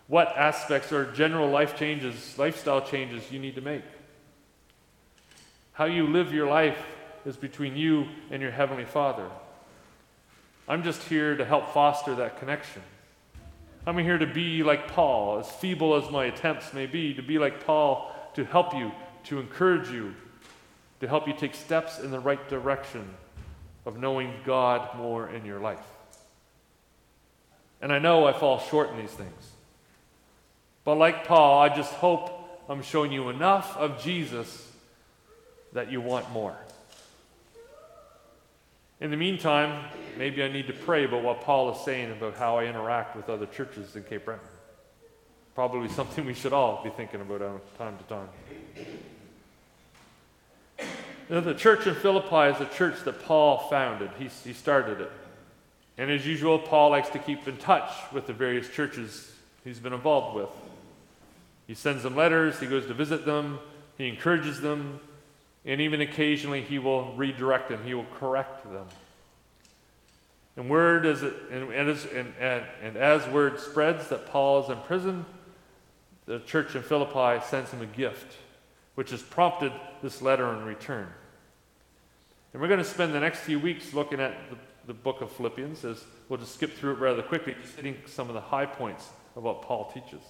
what 0.07 0.35
aspects 0.37 0.91
or 0.91 1.11
general 1.11 1.49
life 1.49 1.77
changes, 1.77 2.37
lifestyle 2.37 2.81
changes 2.81 3.31
you 3.31 3.39
need 3.39 3.55
to 3.55 3.61
make. 3.61 3.83
How 5.73 5.85
you 5.85 6.07
live 6.07 6.33
your 6.33 6.47
life 6.47 6.77
is 7.25 7.37
between 7.37 7.75
you 7.75 8.07
and 8.31 8.41
your 8.41 8.51
Heavenly 8.51 8.85
Father. 8.85 9.29
I'm 10.67 10.83
just 10.83 11.03
here 11.03 11.35
to 11.37 11.45
help 11.45 11.73
foster 11.73 12.15
that 12.15 12.39
connection. 12.39 12.81
I'm 13.85 13.97
here 13.97 14.17
to 14.17 14.27
be 14.27 14.63
like 14.63 14.89
Paul, 14.89 15.39
as 15.39 15.49
feeble 15.49 15.95
as 15.95 16.11
my 16.11 16.25
attempts 16.25 16.73
may 16.73 16.87
be, 16.87 17.13
to 17.13 17.21
be 17.21 17.39
like 17.39 17.65
Paul, 17.65 18.13
to 18.33 18.43
help 18.43 18.73
you, 18.73 18.91
to 19.25 19.39
encourage 19.39 19.89
you, 19.89 20.13
to 20.99 21.07
help 21.07 21.25
you 21.25 21.33
take 21.33 21.55
steps 21.55 21.99
in 21.99 22.11
the 22.11 22.19
right 22.19 22.49
direction 22.49 23.07
of 23.85 23.97
knowing 23.97 24.33
God 24.45 24.97
more 24.97 25.29
in 25.29 25.45
your 25.45 25.59
life. 25.59 25.79
And 27.81 27.93
I 27.93 27.99
know 27.99 28.25
I 28.25 28.33
fall 28.33 28.59
short 28.59 28.89
in 28.89 28.97
these 28.97 29.11
things. 29.11 29.51
But 30.83 30.95
like 30.95 31.25
Paul, 31.25 31.61
I 31.61 31.73
just 31.73 31.93
hope 31.93 32.65
I'm 32.67 32.81
showing 32.81 33.13
you 33.13 33.29
enough 33.29 33.77
of 33.77 34.03
Jesus 34.03 34.69
that 35.71 35.91
you 35.91 36.01
want 36.01 36.29
more. 36.31 36.57
In 38.99 39.11
the 39.11 39.17
meantime, 39.17 39.85
maybe 40.17 40.41
I 40.41 40.51
need 40.51 40.67
to 40.67 40.73
pray 40.73 41.05
about 41.05 41.21
what 41.21 41.41
Paul 41.41 41.71
is 41.71 41.79
saying 41.81 42.11
about 42.11 42.35
how 42.35 42.57
I 42.57 42.65
interact 42.65 43.15
with 43.15 43.29
other 43.29 43.45
churches 43.45 43.95
in 43.95 44.03
Cape 44.03 44.25
Breton. 44.25 44.43
Probably 45.53 45.87
something 45.89 46.25
we 46.25 46.33
should 46.33 46.53
all 46.53 46.83
be 46.83 46.89
thinking 46.89 47.21
about 47.21 47.41
on 47.41 47.61
time 47.77 47.97
to 47.97 48.03
time. 48.05 48.29
Now, 51.29 51.41
the 51.41 51.53
church 51.53 51.85
in 51.85 51.93
Philippi 51.93 52.55
is 52.55 52.61
a 52.61 52.73
church 52.73 53.03
that 53.03 53.23
Paul 53.23 53.67
founded. 53.69 54.09
He, 54.17 54.29
he 54.43 54.53
started 54.53 55.01
it. 55.01 55.11
And 55.97 56.09
as 56.09 56.25
usual, 56.25 56.57
Paul 56.57 56.91
likes 56.91 57.09
to 57.09 57.19
keep 57.19 57.47
in 57.47 57.57
touch 57.57 57.91
with 58.13 58.27
the 58.27 58.33
various 58.33 58.69
churches 58.69 59.31
he's 59.63 59.79
been 59.79 59.93
involved 59.93 60.35
with. 60.35 60.49
He 61.67 61.73
sends 61.73 62.03
them 62.03 62.15
letters, 62.15 62.59
he 62.59 62.65
goes 62.65 62.85
to 62.87 62.93
visit 62.93 63.25
them, 63.25 63.59
he 63.97 64.07
encourages 64.07 64.61
them, 64.61 65.01
and 65.67 65.81
even 65.81 65.99
occasionally 65.99 66.61
he 66.61 66.79
will 66.79 67.13
redirect 67.15 67.69
them, 67.69 67.83
he 67.83 67.93
will 67.93 68.07
correct 68.15 68.63
them. 68.71 68.85
And 70.55 70.69
word 70.69 71.05
is 71.05 71.21
it, 71.21 71.33
and, 71.51 71.71
and, 71.71 71.89
and, 71.89 72.33
and, 72.39 72.63
and 72.81 72.97
as 72.97 73.27
word 73.27 73.59
spreads 73.59 74.07
that 74.07 74.25
Paul 74.27 74.63
is 74.63 74.69
in 74.69 74.77
prison, 74.79 75.25
the 76.25 76.39
church 76.39 76.75
in 76.75 76.81
Philippi 76.81 77.45
sends 77.45 77.69
him 77.69 77.81
a 77.81 77.85
gift, 77.85 78.37
which 78.95 79.11
has 79.11 79.21
prompted 79.21 79.71
this 80.01 80.21
letter 80.21 80.51
in 80.53 80.63
return. 80.65 81.07
And 82.53 82.61
we're 82.61 82.69
going 82.69 82.79
to 82.79 82.85
spend 82.85 83.13
the 83.13 83.19
next 83.19 83.41
few 83.41 83.59
weeks 83.59 83.93
looking 83.93 84.19
at 84.19 84.35
the, 84.49 84.57
the 84.87 84.93
book 84.93 85.21
of 85.21 85.31
Philippians, 85.33 85.85
as 85.85 86.03
we'll 86.27 86.39
just 86.39 86.55
skip 86.55 86.73
through 86.75 86.93
it 86.93 86.99
rather 86.99 87.21
quickly, 87.21 87.55
just 87.61 87.75
hitting 87.75 87.97
some 88.05 88.29
of 88.29 88.33
the 88.33 88.41
high 88.41 88.65
points 88.65 89.09
of 89.35 89.43
what 89.43 89.61
Paul 89.61 89.91
teaches. 89.93 90.21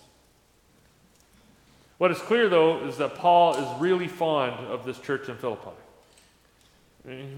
What 1.97 2.11
is 2.11 2.19
clear, 2.19 2.47
though, 2.47 2.85
is 2.85 2.97
that 2.97 3.15
Paul 3.15 3.55
is 3.55 3.81
really 3.81 4.07
fond 4.07 4.67
of 4.67 4.85
this 4.85 4.99
church 4.99 5.29
in 5.29 5.35
Philippi. 5.37 5.71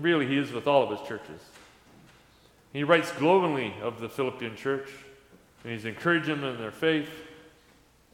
Really, 0.02 0.28
he 0.28 0.38
is 0.38 0.52
with 0.52 0.67
all 0.67 0.84
of 0.84 0.98
his 0.98 1.08
churches. 1.08 1.41
He 2.74 2.84
writes 2.84 3.12
glowingly 3.13 3.74
of 3.82 4.02
the 4.02 4.10
Philippian 4.10 4.56
church, 4.56 4.89
and 5.63 5.74
he's 5.74 5.86
encouraging 5.86 6.41
them 6.41 6.56
in 6.56 6.60
their 6.60 6.72
faith, 6.72 7.10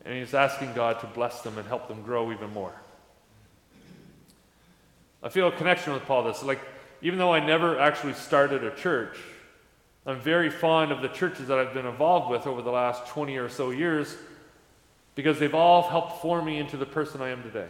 and 0.06 0.14
he's 0.14 0.34
asking 0.34 0.74
God 0.74 1.00
to 1.00 1.08
bless 1.08 1.42
them 1.42 1.58
and 1.58 1.68
help 1.68 1.88
them 1.88 2.04
grow 2.04 2.32
even 2.32 2.54
more. 2.54 2.74
I 5.24 5.30
feel 5.30 5.48
a 5.48 5.52
connection 5.52 5.94
with 5.94 6.06
Paul 6.06 6.24
this. 6.24 6.44
Like, 6.44 6.62
even 7.02 7.18
though 7.18 7.34
I 7.34 7.44
never 7.44 7.80
actually 7.80 8.14
started 8.14 8.64
a 8.64 8.76
church, 8.76 9.18
I'm 10.06 10.20
very 10.20 10.52
fond 10.52 10.92
of 10.92 11.02
the 11.02 11.08
churches 11.08 11.48
that 11.48 11.58
I've 11.58 11.74
been 11.74 11.88
involved 11.88 12.30
with 12.30 12.46
over 12.46 12.62
the 12.62 12.70
last 12.70 13.08
20 13.08 13.36
or 13.38 13.50
so 13.50 13.72
years 13.72 14.16
because 15.16 15.40
they've 15.40 15.56
all 15.56 15.84
helped 15.84 16.22
form 16.22 16.46
me 16.46 16.60
into 16.60 16.78
the 16.78 16.86
person 16.86 17.22
I 17.22 17.30
am 17.30 17.42
today. 17.42 17.68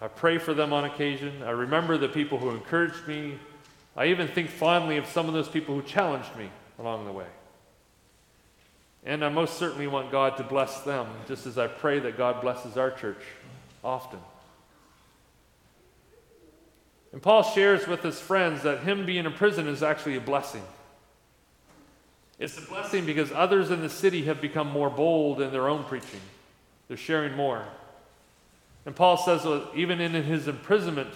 I 0.00 0.08
pray 0.08 0.38
for 0.38 0.54
them 0.54 0.72
on 0.72 0.84
occasion. 0.84 1.42
I 1.42 1.50
remember 1.50 1.98
the 1.98 2.08
people 2.08 2.38
who 2.38 2.50
encouraged 2.50 3.06
me. 3.06 3.38
I 3.96 4.06
even 4.06 4.28
think 4.28 4.48
fondly 4.48 4.96
of 4.96 5.06
some 5.06 5.28
of 5.28 5.34
those 5.34 5.48
people 5.48 5.74
who 5.74 5.82
challenged 5.82 6.34
me 6.36 6.48
along 6.78 7.04
the 7.04 7.12
way. 7.12 7.26
And 9.04 9.24
I 9.24 9.28
most 9.28 9.58
certainly 9.58 9.86
want 9.86 10.10
God 10.10 10.38
to 10.38 10.42
bless 10.42 10.80
them, 10.80 11.06
just 11.28 11.46
as 11.46 11.58
I 11.58 11.66
pray 11.66 11.98
that 12.00 12.16
God 12.16 12.40
blesses 12.40 12.76
our 12.76 12.90
church 12.90 13.22
often. 13.84 14.20
And 17.12 17.20
Paul 17.20 17.42
shares 17.42 17.86
with 17.86 18.02
his 18.02 18.20
friends 18.20 18.62
that 18.62 18.80
him 18.80 19.04
being 19.04 19.26
in 19.26 19.32
prison 19.32 19.66
is 19.66 19.82
actually 19.82 20.16
a 20.16 20.20
blessing. 20.20 20.62
It's 22.40 22.56
a 22.56 22.62
blessing 22.62 23.04
because 23.04 23.30
others 23.32 23.70
in 23.70 23.82
the 23.82 23.90
city 23.90 24.22
have 24.24 24.40
become 24.40 24.66
more 24.68 24.88
bold 24.88 25.42
in 25.42 25.52
their 25.52 25.68
own 25.68 25.84
preaching. 25.84 26.20
They're 26.88 26.96
sharing 26.96 27.36
more. 27.36 27.62
And 28.86 28.96
Paul 28.96 29.18
says, 29.18 29.46
even 29.76 30.00
in 30.00 30.14
his 30.14 30.48
imprisonment, 30.48 31.10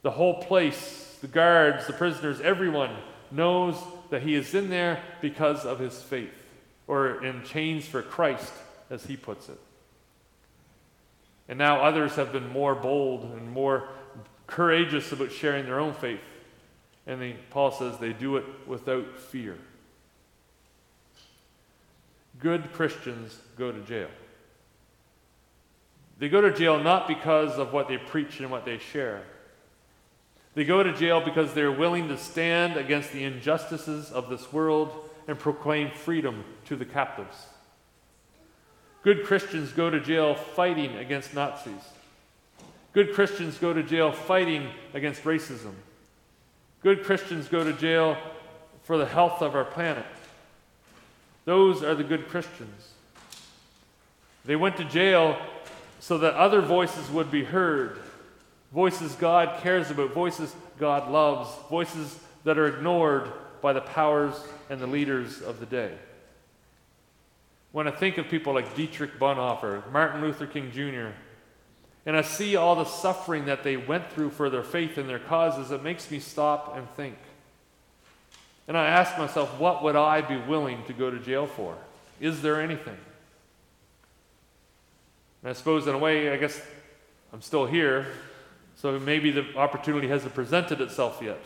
the 0.00 0.10
whole 0.10 0.42
place, 0.42 1.18
the 1.20 1.28
guards, 1.28 1.86
the 1.86 1.92
prisoners, 1.92 2.40
everyone 2.40 2.90
knows 3.30 3.76
that 4.08 4.22
he 4.22 4.34
is 4.34 4.54
in 4.54 4.70
there 4.70 5.02
because 5.20 5.66
of 5.66 5.78
his 5.78 6.00
faith, 6.02 6.32
or 6.86 7.22
in 7.22 7.44
chains 7.44 7.86
for 7.86 8.00
Christ, 8.00 8.52
as 8.88 9.04
he 9.04 9.16
puts 9.16 9.50
it. 9.50 9.60
And 11.50 11.58
now 11.58 11.82
others 11.82 12.14
have 12.14 12.32
been 12.32 12.48
more 12.48 12.74
bold 12.74 13.24
and 13.24 13.50
more 13.50 13.88
courageous 14.46 15.12
about 15.12 15.32
sharing 15.32 15.66
their 15.66 15.78
own 15.78 15.92
faith. 15.92 16.20
And 17.06 17.20
the, 17.20 17.34
Paul 17.50 17.72
says 17.72 17.98
they 17.98 18.14
do 18.14 18.38
it 18.38 18.44
without 18.66 19.18
fear. 19.18 19.58
Good 22.38 22.72
Christians 22.72 23.38
go 23.56 23.72
to 23.72 23.80
jail. 23.80 24.08
They 26.18 26.28
go 26.28 26.40
to 26.40 26.52
jail 26.52 26.78
not 26.78 27.06
because 27.06 27.58
of 27.58 27.72
what 27.72 27.88
they 27.88 27.96
preach 27.96 28.40
and 28.40 28.50
what 28.50 28.64
they 28.64 28.78
share. 28.78 29.22
They 30.54 30.64
go 30.64 30.82
to 30.82 30.92
jail 30.92 31.20
because 31.20 31.54
they're 31.54 31.70
willing 31.70 32.08
to 32.08 32.18
stand 32.18 32.76
against 32.76 33.12
the 33.12 33.22
injustices 33.24 34.10
of 34.10 34.28
this 34.28 34.52
world 34.52 35.08
and 35.28 35.38
proclaim 35.38 35.90
freedom 35.90 36.44
to 36.66 36.74
the 36.74 36.84
captives. 36.84 37.46
Good 39.02 39.24
Christians 39.24 39.72
go 39.72 39.90
to 39.90 40.00
jail 40.00 40.34
fighting 40.34 40.96
against 40.96 41.34
Nazis. 41.34 41.72
Good 42.92 43.12
Christians 43.12 43.58
go 43.58 43.72
to 43.72 43.82
jail 43.82 44.10
fighting 44.10 44.68
against 44.94 45.22
racism. 45.22 45.74
Good 46.82 47.04
Christians 47.04 47.46
go 47.48 47.62
to 47.62 47.72
jail 47.72 48.16
for 48.82 48.98
the 48.98 49.06
health 49.06 49.42
of 49.42 49.54
our 49.54 49.64
planet. 49.64 50.06
Those 51.48 51.82
are 51.82 51.94
the 51.94 52.04
good 52.04 52.28
Christians. 52.28 52.92
They 54.44 54.54
went 54.54 54.76
to 54.76 54.84
jail 54.84 55.40
so 55.98 56.18
that 56.18 56.34
other 56.34 56.60
voices 56.60 57.08
would 57.08 57.30
be 57.30 57.42
heard. 57.42 58.00
Voices 58.70 59.14
God 59.14 59.62
cares 59.62 59.90
about, 59.90 60.12
voices 60.12 60.54
God 60.78 61.10
loves, 61.10 61.48
voices 61.70 62.18
that 62.44 62.58
are 62.58 62.66
ignored 62.66 63.32
by 63.62 63.72
the 63.72 63.80
powers 63.80 64.34
and 64.68 64.78
the 64.78 64.86
leaders 64.86 65.40
of 65.40 65.58
the 65.58 65.64
day. 65.64 65.94
When 67.72 67.88
I 67.88 67.92
think 67.92 68.18
of 68.18 68.28
people 68.28 68.52
like 68.52 68.76
Dietrich 68.76 69.18
Bonhoeffer, 69.18 69.90
Martin 69.90 70.20
Luther 70.20 70.46
King 70.46 70.70
Jr., 70.70 71.14
and 72.04 72.14
I 72.14 72.20
see 72.20 72.56
all 72.56 72.76
the 72.76 72.84
suffering 72.84 73.46
that 73.46 73.64
they 73.64 73.78
went 73.78 74.12
through 74.12 74.32
for 74.32 74.50
their 74.50 74.62
faith 74.62 74.98
and 74.98 75.08
their 75.08 75.18
causes, 75.18 75.70
it 75.70 75.82
makes 75.82 76.10
me 76.10 76.20
stop 76.20 76.76
and 76.76 76.86
think. 76.90 77.16
And 78.68 78.76
I 78.76 78.86
ask 78.86 79.16
myself, 79.16 79.58
what 79.58 79.82
would 79.82 79.96
I 79.96 80.20
be 80.20 80.36
willing 80.36 80.84
to 80.84 80.92
go 80.92 81.10
to 81.10 81.18
jail 81.18 81.46
for? 81.46 81.74
Is 82.20 82.42
there 82.42 82.60
anything? 82.60 82.98
And 85.42 85.50
I 85.50 85.52
suppose, 85.54 85.86
in 85.86 85.94
a 85.94 85.98
way, 85.98 86.30
I 86.30 86.36
guess 86.36 86.60
I'm 87.32 87.40
still 87.40 87.64
here, 87.64 88.06
so 88.76 88.98
maybe 88.98 89.30
the 89.30 89.56
opportunity 89.56 90.06
hasn't 90.08 90.34
presented 90.34 90.82
itself 90.82 91.20
yet. 91.22 91.40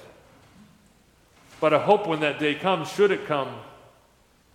But 1.60 1.72
I 1.72 1.78
hope 1.78 2.08
when 2.08 2.20
that 2.20 2.40
day 2.40 2.56
comes, 2.56 2.90
should 2.90 3.12
it 3.12 3.26
come, 3.26 3.54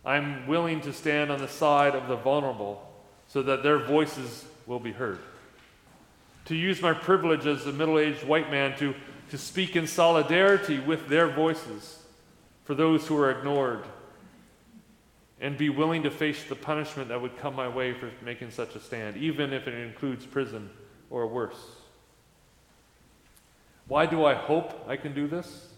I'm 0.04 0.46
willing 0.46 0.82
to 0.82 0.92
stand 0.92 1.32
on 1.32 1.40
the 1.40 1.48
side 1.48 1.96
of 1.96 2.10
the 2.10 2.18
vulnerable 2.18 2.86
so 3.30 3.42
that 3.44 3.64
their 3.64 3.78
voices 3.78 4.44
will 4.66 4.80
be 4.80 4.92
heard. 4.92 5.20
To 6.46 6.56
use 6.56 6.82
my 6.82 6.94
privilege 6.94 7.46
as 7.46 7.66
a 7.66 7.72
middle 7.72 7.98
aged 7.98 8.26
white 8.26 8.52
man 8.52 8.78
to, 8.80 8.94
to 9.32 9.38
speak 9.38 9.78
in 9.78 9.88
solidarity 9.88 10.80
with 10.80 11.08
their 11.08 11.30
voices 11.30 11.97
for 12.68 12.76
those 12.76 13.08
who 13.08 13.18
are 13.18 13.32
ignored 13.32 13.86
and 15.40 15.58
be 15.58 15.70
willing 15.70 16.04
to 16.04 16.12
face 16.12 16.44
the 16.44 16.56
punishment 16.56 17.08
that 17.08 17.22
would 17.22 17.38
come 17.38 17.56
my 17.56 17.70
way 17.70 17.94
for 17.94 18.12
making 18.22 18.52
such 18.52 18.76
a 18.76 18.80
stand, 18.82 19.16
even 19.16 19.54
if 19.54 19.70
it 19.70 19.74
includes 19.74 20.26
prison 20.26 20.70
or 21.10 21.28
worse. 21.28 21.56
Why 23.88 24.06
do 24.06 24.26
I 24.26 24.34
hope 24.34 24.86
I 24.86 24.98
can 24.98 25.14
do 25.14 25.28
this? 25.28 25.70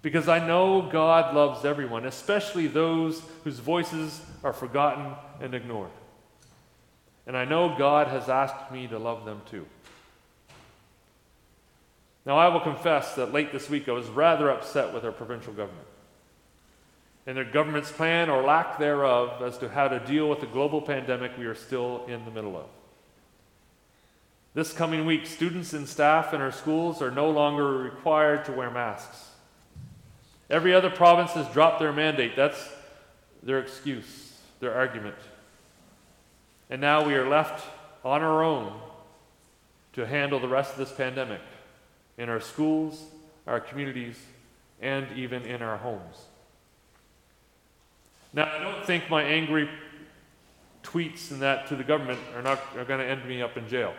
Because 0.00 0.26
I 0.26 0.38
know 0.44 0.88
God 0.90 1.34
loves 1.34 1.66
everyone, 1.66 2.06
especially 2.06 2.66
those 2.66 3.22
whose 3.44 3.58
voices 3.58 4.22
are 4.42 4.54
forgotten 4.54 5.12
and 5.42 5.54
ignored. 5.54 5.90
And 7.26 7.36
I 7.36 7.44
know 7.44 7.76
God 7.76 8.06
has 8.06 8.30
asked 8.30 8.72
me 8.72 8.86
to 8.86 8.98
love 8.98 9.26
them 9.26 9.42
too. 9.50 9.66
Now, 12.30 12.38
I 12.38 12.46
will 12.46 12.60
confess 12.60 13.16
that 13.16 13.32
late 13.32 13.50
this 13.50 13.68
week 13.68 13.88
I 13.88 13.92
was 13.92 14.06
rather 14.06 14.50
upset 14.50 14.94
with 14.94 15.04
our 15.04 15.10
provincial 15.10 15.52
government. 15.52 15.88
and 17.26 17.36
their 17.36 17.44
government's 17.44 17.90
plan 17.90 18.30
or 18.30 18.44
lack 18.44 18.78
thereof 18.78 19.42
as 19.42 19.58
to 19.58 19.68
how 19.68 19.88
to 19.88 19.98
deal 19.98 20.30
with 20.30 20.38
the 20.38 20.46
global 20.46 20.80
pandemic 20.80 21.36
we 21.36 21.44
are 21.46 21.56
still 21.56 22.04
in 22.06 22.24
the 22.24 22.30
middle 22.30 22.56
of. 22.56 22.66
This 24.54 24.72
coming 24.72 25.06
week, 25.06 25.26
students 25.26 25.72
and 25.72 25.88
staff 25.88 26.32
in 26.32 26.40
our 26.40 26.52
schools 26.52 27.02
are 27.02 27.10
no 27.10 27.28
longer 27.28 27.78
required 27.78 28.44
to 28.44 28.52
wear 28.52 28.70
masks. 28.70 29.30
Every 30.48 30.72
other 30.72 30.88
province 30.88 31.32
has 31.32 31.48
dropped 31.48 31.80
their 31.80 31.92
mandate. 31.92 32.36
That's 32.36 32.68
their 33.42 33.58
excuse, 33.58 34.38
their 34.60 34.76
argument. 34.76 35.16
And 36.70 36.80
now 36.80 37.04
we 37.04 37.14
are 37.14 37.28
left 37.28 37.66
on 38.04 38.22
our 38.22 38.44
own 38.44 38.80
to 39.94 40.06
handle 40.06 40.38
the 40.38 40.46
rest 40.46 40.70
of 40.70 40.78
this 40.78 40.92
pandemic 40.92 41.40
in 42.20 42.28
our 42.28 42.40
schools, 42.40 43.02
our 43.46 43.58
communities, 43.58 44.16
and 44.80 45.06
even 45.16 45.42
in 45.42 45.62
our 45.62 45.78
homes. 45.78 46.16
Now, 48.32 48.44
I 48.44 48.62
don't 48.62 48.84
think 48.84 49.08
my 49.08 49.22
angry 49.22 49.68
tweets 50.82 51.30
and 51.30 51.42
that 51.42 51.66
to 51.68 51.76
the 51.76 51.82
government 51.82 52.18
are 52.36 52.42
not 52.42 52.60
are 52.76 52.84
going 52.84 53.00
to 53.00 53.06
end 53.06 53.26
me 53.26 53.42
up 53.42 53.56
in 53.56 53.66
jail. 53.68 53.94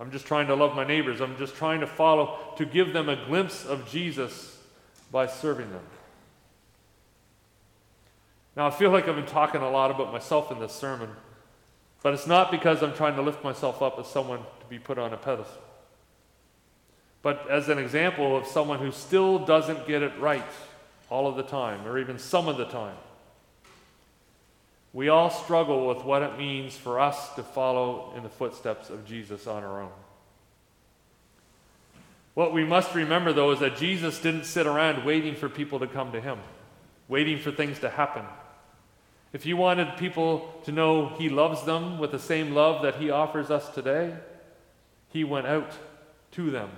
I'm 0.00 0.10
just 0.10 0.26
trying 0.26 0.46
to 0.46 0.54
love 0.54 0.74
my 0.74 0.84
neighbors. 0.84 1.20
I'm 1.20 1.36
just 1.36 1.56
trying 1.56 1.80
to 1.80 1.86
follow 1.86 2.38
to 2.56 2.64
give 2.64 2.92
them 2.92 3.08
a 3.08 3.16
glimpse 3.26 3.66
of 3.66 3.88
Jesus 3.90 4.58
by 5.10 5.26
serving 5.26 5.70
them. 5.70 5.84
Now, 8.56 8.66
I 8.66 8.70
feel 8.70 8.90
like 8.90 9.08
I've 9.08 9.16
been 9.16 9.26
talking 9.26 9.60
a 9.60 9.70
lot 9.70 9.90
about 9.90 10.12
myself 10.12 10.50
in 10.50 10.58
this 10.58 10.72
sermon, 10.72 11.10
but 12.02 12.14
it's 12.14 12.26
not 12.26 12.50
because 12.50 12.82
I'm 12.82 12.94
trying 12.94 13.16
to 13.16 13.22
lift 13.22 13.44
myself 13.44 13.82
up 13.82 13.98
as 13.98 14.06
someone 14.06 14.38
to 14.38 14.66
be 14.68 14.78
put 14.78 14.98
on 14.98 15.12
a 15.12 15.16
pedestal, 15.16 15.62
but 17.22 17.50
as 17.50 17.68
an 17.68 17.78
example 17.78 18.36
of 18.36 18.46
someone 18.46 18.78
who 18.78 18.92
still 18.92 19.38
doesn't 19.38 19.86
get 19.86 20.02
it 20.02 20.12
right 20.18 20.44
all 21.10 21.26
of 21.26 21.36
the 21.36 21.42
time, 21.42 21.86
or 21.86 21.98
even 21.98 22.18
some 22.18 22.48
of 22.48 22.56
the 22.56 22.66
time. 22.66 22.96
We 24.92 25.08
all 25.08 25.30
struggle 25.30 25.86
with 25.86 26.04
what 26.04 26.22
it 26.22 26.38
means 26.38 26.76
for 26.76 27.00
us 27.00 27.34
to 27.34 27.42
follow 27.42 28.12
in 28.16 28.22
the 28.22 28.28
footsteps 28.28 28.90
of 28.90 29.06
Jesus 29.06 29.46
on 29.46 29.62
our 29.62 29.82
own. 29.82 29.92
What 32.34 32.52
we 32.52 32.64
must 32.64 32.94
remember, 32.94 33.32
though, 33.32 33.50
is 33.50 33.60
that 33.60 33.76
Jesus 33.76 34.20
didn't 34.20 34.44
sit 34.44 34.66
around 34.66 35.04
waiting 35.04 35.34
for 35.34 35.48
people 35.48 35.80
to 35.80 35.86
come 35.86 36.12
to 36.12 36.20
him, 36.20 36.38
waiting 37.08 37.38
for 37.38 37.50
things 37.50 37.80
to 37.80 37.90
happen. 37.90 38.24
If 39.32 39.44
he 39.44 39.54
wanted 39.54 39.96
people 39.98 40.54
to 40.64 40.72
know 40.72 41.08
he 41.18 41.28
loves 41.28 41.64
them 41.64 41.98
with 41.98 42.12
the 42.12 42.18
same 42.18 42.54
love 42.54 42.82
that 42.82 42.96
he 42.96 43.10
offers 43.10 43.50
us 43.50 43.68
today, 43.70 44.14
he 45.08 45.24
went 45.24 45.46
out 45.46 45.72
to 46.32 46.50
them, 46.50 46.70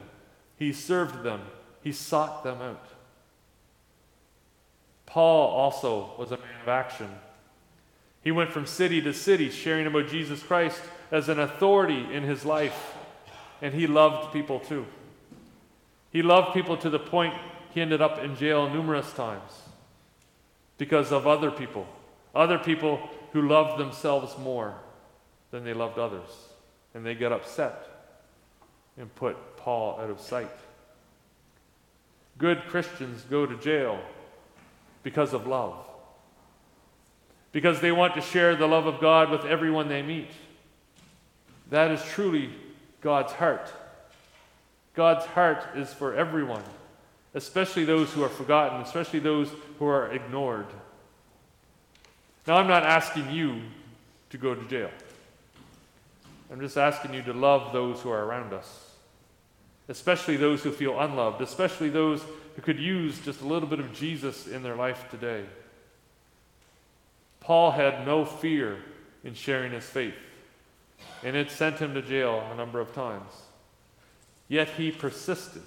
he 0.60 0.74
served 0.74 1.24
them, 1.24 1.40
he 1.82 1.90
sought 1.90 2.44
them 2.44 2.60
out. 2.60 2.86
Paul 5.06 5.48
also 5.48 6.12
was 6.18 6.30
a 6.30 6.36
man 6.36 6.60
of 6.62 6.68
action. 6.68 7.08
He 8.22 8.30
went 8.30 8.52
from 8.52 8.66
city 8.66 9.00
to 9.00 9.14
city 9.14 9.48
sharing 9.48 9.86
about 9.86 10.08
Jesus 10.08 10.42
Christ 10.42 10.80
as 11.10 11.30
an 11.30 11.40
authority 11.40 12.06
in 12.12 12.24
his 12.24 12.44
life, 12.44 12.94
and 13.62 13.72
he 13.72 13.86
loved 13.86 14.34
people 14.34 14.60
too. 14.60 14.86
He 16.12 16.20
loved 16.20 16.52
people 16.52 16.76
to 16.76 16.90
the 16.90 16.98
point 16.98 17.34
he 17.70 17.80
ended 17.80 18.02
up 18.02 18.18
in 18.18 18.36
jail 18.36 18.68
numerous 18.68 19.10
times 19.14 19.62
because 20.76 21.10
of 21.10 21.26
other 21.26 21.50
people, 21.50 21.86
other 22.34 22.58
people 22.58 23.00
who 23.32 23.48
loved 23.48 23.80
themselves 23.80 24.36
more 24.38 24.74
than 25.52 25.64
they 25.64 25.72
loved 25.72 25.98
others. 25.98 26.28
And 26.92 27.06
they 27.06 27.14
get 27.14 27.32
upset 27.32 27.86
and 28.98 29.14
put 29.14 29.49
Paul 29.62 29.98
out 30.00 30.10
of 30.10 30.20
sight. 30.20 30.50
Good 32.38 32.62
Christians 32.68 33.24
go 33.28 33.46
to 33.46 33.56
jail 33.56 34.00
because 35.02 35.32
of 35.32 35.46
love, 35.46 35.76
because 37.52 37.80
they 37.80 37.92
want 37.92 38.14
to 38.14 38.20
share 38.20 38.56
the 38.56 38.66
love 38.66 38.86
of 38.86 39.00
God 39.00 39.30
with 39.30 39.44
everyone 39.44 39.88
they 39.88 40.02
meet. 40.02 40.30
That 41.70 41.90
is 41.90 42.02
truly 42.02 42.50
God's 43.00 43.32
heart. 43.32 43.72
God's 44.94 45.24
heart 45.26 45.62
is 45.76 45.92
for 45.92 46.14
everyone, 46.14 46.64
especially 47.34 47.84
those 47.84 48.12
who 48.12 48.22
are 48.22 48.28
forgotten, 48.28 48.80
especially 48.80 49.20
those 49.20 49.48
who 49.78 49.86
are 49.86 50.10
ignored. 50.12 50.66
Now, 52.46 52.56
I'm 52.56 52.68
not 52.68 52.82
asking 52.82 53.30
you 53.30 53.62
to 54.30 54.38
go 54.38 54.54
to 54.54 54.68
jail. 54.68 54.90
I'm 56.50 56.60
just 56.60 56.76
asking 56.76 57.14
you 57.14 57.22
to 57.22 57.32
love 57.32 57.72
those 57.72 58.00
who 58.00 58.10
are 58.10 58.24
around 58.24 58.52
us, 58.52 58.89
especially 59.90 60.36
those 60.36 60.62
who 60.62 60.70
feel 60.70 60.98
unloved, 61.00 61.42
especially 61.42 61.90
those 61.90 62.22
who 62.54 62.62
could 62.62 62.78
use 62.78 63.18
just 63.18 63.42
a 63.42 63.46
little 63.46 63.68
bit 63.68 63.80
of 63.80 63.92
Jesus 63.92 64.46
in 64.46 64.62
their 64.62 64.76
life 64.76 65.04
today. 65.10 65.44
Paul 67.40 67.72
had 67.72 68.06
no 68.06 68.24
fear 68.24 68.78
in 69.24 69.34
sharing 69.34 69.72
his 69.72 69.84
faith, 69.84 70.14
and 71.24 71.34
it 71.34 71.50
sent 71.50 71.78
him 71.78 71.92
to 71.94 72.02
jail 72.02 72.48
a 72.52 72.56
number 72.56 72.80
of 72.80 72.94
times. 72.94 73.32
Yet 74.48 74.68
he 74.68 74.92
persisted. 74.92 75.62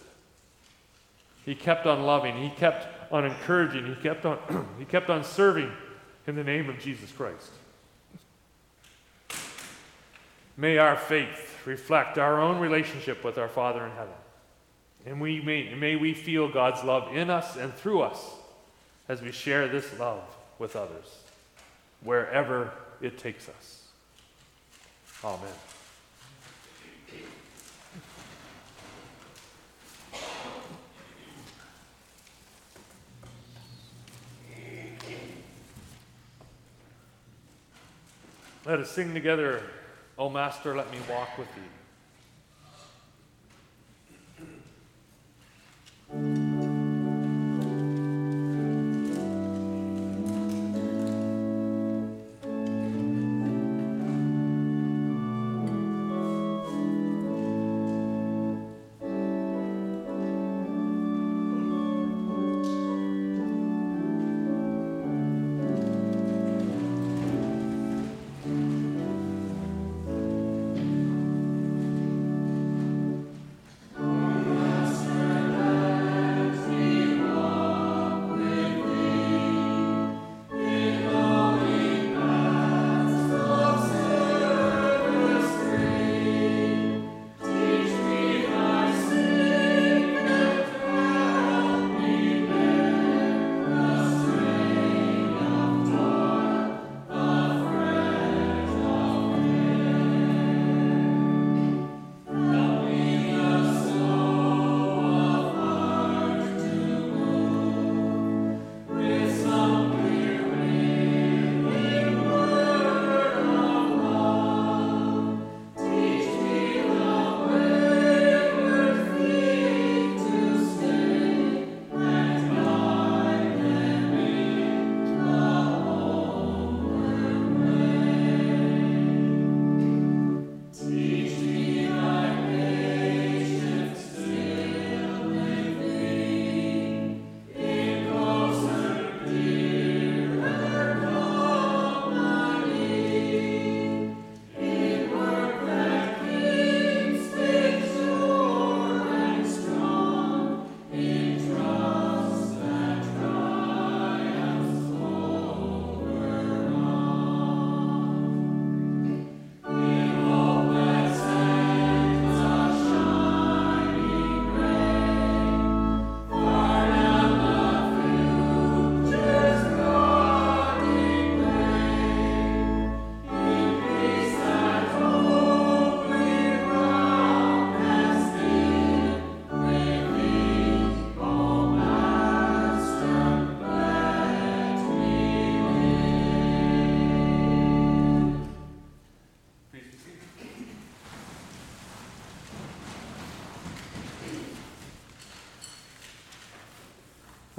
He 1.46 1.54
kept 1.54 1.86
on 1.86 2.04
loving, 2.04 2.38
he 2.38 2.50
kept 2.50 3.12
on 3.12 3.26
encouraging, 3.26 3.86
he 3.86 3.96
kept 3.96 4.26
on, 4.26 4.40
he 4.80 4.86
kept 4.86 5.10
on 5.10 5.26
serving 5.26 5.72
in 6.28 6.36
the 6.36 6.44
name 6.44 6.70
of 6.70 6.80
Jesus 6.80 7.12
Christ. 7.12 7.52
May 10.56 10.78
our 10.78 10.96
faith 10.96 11.53
reflect 11.66 12.18
our 12.18 12.40
own 12.40 12.60
relationship 12.60 13.24
with 13.24 13.38
our 13.38 13.48
Father 13.48 13.86
in 13.86 13.92
heaven. 13.92 14.14
And 15.06 15.20
we 15.20 15.42
may, 15.42 15.74
may 15.76 15.96
we 15.96 16.14
feel 16.14 16.50
God's 16.50 16.84
love 16.84 17.16
in 17.16 17.30
us 17.30 17.58
and 17.58 17.74
through 17.74 18.02
us 18.02 18.24
as 19.10 19.22
we 19.22 19.32
share 19.32 19.68
this 19.68 19.98
love 20.00 20.24
with 20.60 20.76
others, 20.76 21.20
wherever 22.04 22.72
it 23.02 23.18
takes 23.18 23.50
us. 23.50 23.88
Amen. 25.24 25.50
Let 38.66 38.80
us 38.80 38.90
sing 38.92 39.14
together, 39.14 39.62
O 40.18 40.30
Master, 40.30 40.76
let 40.76 40.92
me 40.92 40.98
walk 41.10 41.38
with 41.38 41.54
thee. 41.56 41.83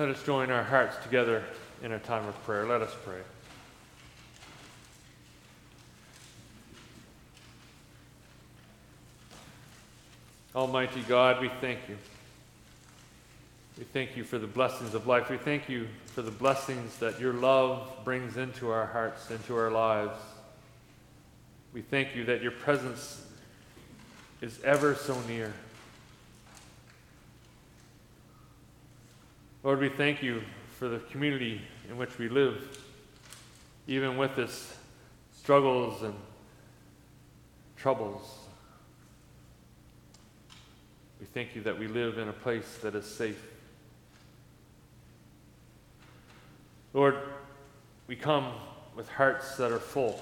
Let 0.04 0.16
us 0.16 0.22
join 0.22 0.50
our 0.50 0.62
hearts 0.62 0.98
together 1.02 1.42
in 1.82 1.92
a 1.92 1.98
time 1.98 2.28
of 2.28 2.34
prayer. 2.44 2.66
Let 2.66 2.82
us 2.82 2.94
pray. 3.06 3.20
Almighty 10.54 11.00
God, 11.08 11.40
we 11.40 11.48
thank 11.62 11.78
you. 11.88 11.96
We 13.78 13.84
thank 13.84 14.14
you 14.14 14.24
for 14.24 14.36
the 14.36 14.46
blessings 14.46 14.92
of 14.92 15.06
life. 15.06 15.30
We 15.30 15.38
thank 15.38 15.70
you 15.70 15.88
for 16.04 16.20
the 16.20 16.30
blessings 16.30 16.98
that 16.98 17.18
your 17.18 17.32
love 17.32 17.90
brings 18.04 18.36
into 18.36 18.70
our 18.70 18.84
hearts, 18.84 19.30
into 19.30 19.56
our 19.56 19.70
lives. 19.70 20.20
We 21.72 21.80
thank 21.80 22.14
you 22.14 22.24
that 22.26 22.42
your 22.42 22.52
presence 22.52 23.26
is 24.42 24.60
ever 24.64 24.96
so 24.96 25.18
near. 25.22 25.54
Lord, 29.64 29.80
we 29.80 29.88
thank 29.88 30.22
you 30.22 30.42
for 30.78 30.88
the 30.90 30.98
community 30.98 31.58
in 31.88 31.96
which 31.96 32.18
we 32.18 32.28
live, 32.28 32.78
even 33.86 34.18
with 34.18 34.38
its 34.38 34.76
struggles 35.32 36.02
and 36.02 36.12
troubles. 37.74 38.40
We 41.18 41.24
thank 41.32 41.56
you 41.56 41.62
that 41.62 41.78
we 41.78 41.86
live 41.86 42.18
in 42.18 42.28
a 42.28 42.32
place 42.34 42.78
that 42.82 42.94
is 42.94 43.06
safe. 43.06 43.42
Lord, 46.92 47.16
we 48.06 48.16
come 48.16 48.52
with 48.94 49.08
hearts 49.08 49.56
that 49.56 49.72
are 49.72 49.78
full, 49.78 50.20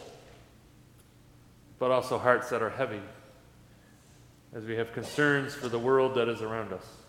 but 1.80 1.90
also 1.90 2.16
hearts 2.16 2.48
that 2.50 2.62
are 2.62 2.70
heavy, 2.70 3.02
as 4.54 4.64
we 4.64 4.76
have 4.76 4.92
concerns 4.92 5.52
for 5.52 5.68
the 5.68 5.80
world 5.80 6.14
that 6.14 6.28
is 6.28 6.42
around 6.42 6.72
us. 6.72 7.01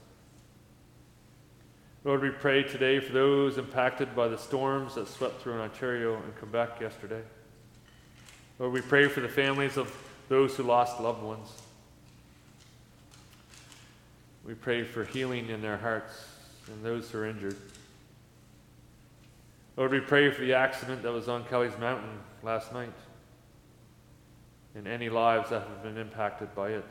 Lord, 2.06 2.22
we 2.22 2.32
pray 2.32 2.64
today 2.64 3.00
for 3.00 3.14
those 3.14 3.58
impacted 3.58 4.14
by 4.14 4.28
the 4.28 4.38
storms 4.38 4.96
that 4.96 5.08
swept 5.08 5.42
through 5.42 5.62
Ontario 5.62 6.16
and 6.16 6.36
Quebec 6.36 6.82
yesterday. 6.82 7.22
Lord, 8.60 8.74
we 8.74 8.82
pray 8.82 9.08
for 9.08 9.22
the 9.22 9.30
families 9.30 9.78
of 9.78 9.96
those 10.28 10.58
who 10.58 10.64
lost 10.64 11.00
loved 11.00 11.24
ones. 11.24 11.50
We 14.46 14.54
pray 14.54 14.84
for 14.84 15.06
healing 15.06 15.48
in 15.48 15.62
their 15.62 15.78
hearts 15.78 16.26
and 16.68 16.84
those 16.84 17.10
who 17.10 17.20
are 17.20 17.26
injured. 17.26 17.56
Lord, 19.78 19.92
we 19.92 20.02
pray 20.02 20.30
for 20.30 20.42
the 20.42 20.56
accident 20.56 21.04
that 21.04 21.14
was 21.14 21.30
on 21.30 21.46
Kelly's 21.46 21.78
Mountain 21.80 22.20
last 22.44 22.74
night 22.74 22.92
and 24.76 24.90
any 24.90 25.08
lives 25.08 25.52
that 25.52 25.62
have 25.62 25.84
been 25.84 25.98
impacted 25.98 26.54
by 26.54 26.72
it. 26.72 26.86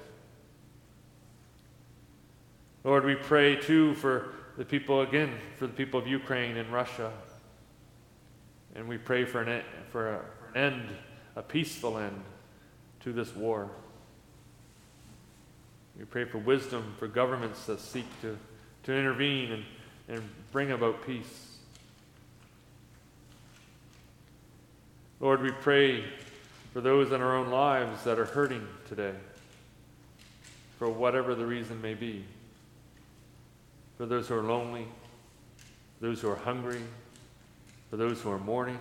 Lord, 2.82 3.04
we 3.04 3.14
pray 3.14 3.56
too 3.56 3.92
for 3.94 4.34
the 4.56 4.64
people, 4.64 5.00
again, 5.00 5.32
for 5.56 5.66
the 5.66 5.72
people 5.72 5.98
of 5.98 6.06
Ukraine 6.06 6.56
and 6.56 6.72
Russia. 6.72 7.12
And 8.74 8.88
we 8.88 8.98
pray 8.98 9.24
for 9.24 9.42
an, 9.42 9.62
for, 9.90 10.14
a, 10.14 10.20
for 10.38 10.58
an 10.58 10.72
end, 10.72 10.88
a 11.36 11.42
peaceful 11.42 11.98
end 11.98 12.22
to 13.00 13.12
this 13.12 13.34
war. 13.34 13.70
We 15.98 16.04
pray 16.04 16.24
for 16.24 16.38
wisdom 16.38 16.94
for 16.98 17.06
governments 17.06 17.66
that 17.66 17.80
seek 17.80 18.06
to, 18.22 18.38
to 18.84 18.94
intervene 18.94 19.52
and, 19.52 19.64
and 20.08 20.28
bring 20.50 20.70
about 20.70 21.06
peace. 21.06 21.56
Lord, 25.20 25.42
we 25.42 25.52
pray 25.52 26.04
for 26.72 26.80
those 26.80 27.12
in 27.12 27.20
our 27.20 27.36
own 27.36 27.50
lives 27.50 28.02
that 28.04 28.18
are 28.18 28.24
hurting 28.24 28.66
today, 28.88 29.12
for 30.78 30.88
whatever 30.88 31.34
the 31.34 31.46
reason 31.46 31.80
may 31.80 31.94
be. 31.94 32.24
For 34.02 34.06
those 34.06 34.26
who 34.26 34.34
are 34.34 34.42
lonely, 34.42 34.88
for 35.96 36.06
those 36.06 36.20
who 36.20 36.28
are 36.28 36.34
hungry, 36.34 36.82
for 37.88 37.96
those 37.96 38.20
who 38.20 38.32
are 38.32 38.38
mourning, 38.38 38.80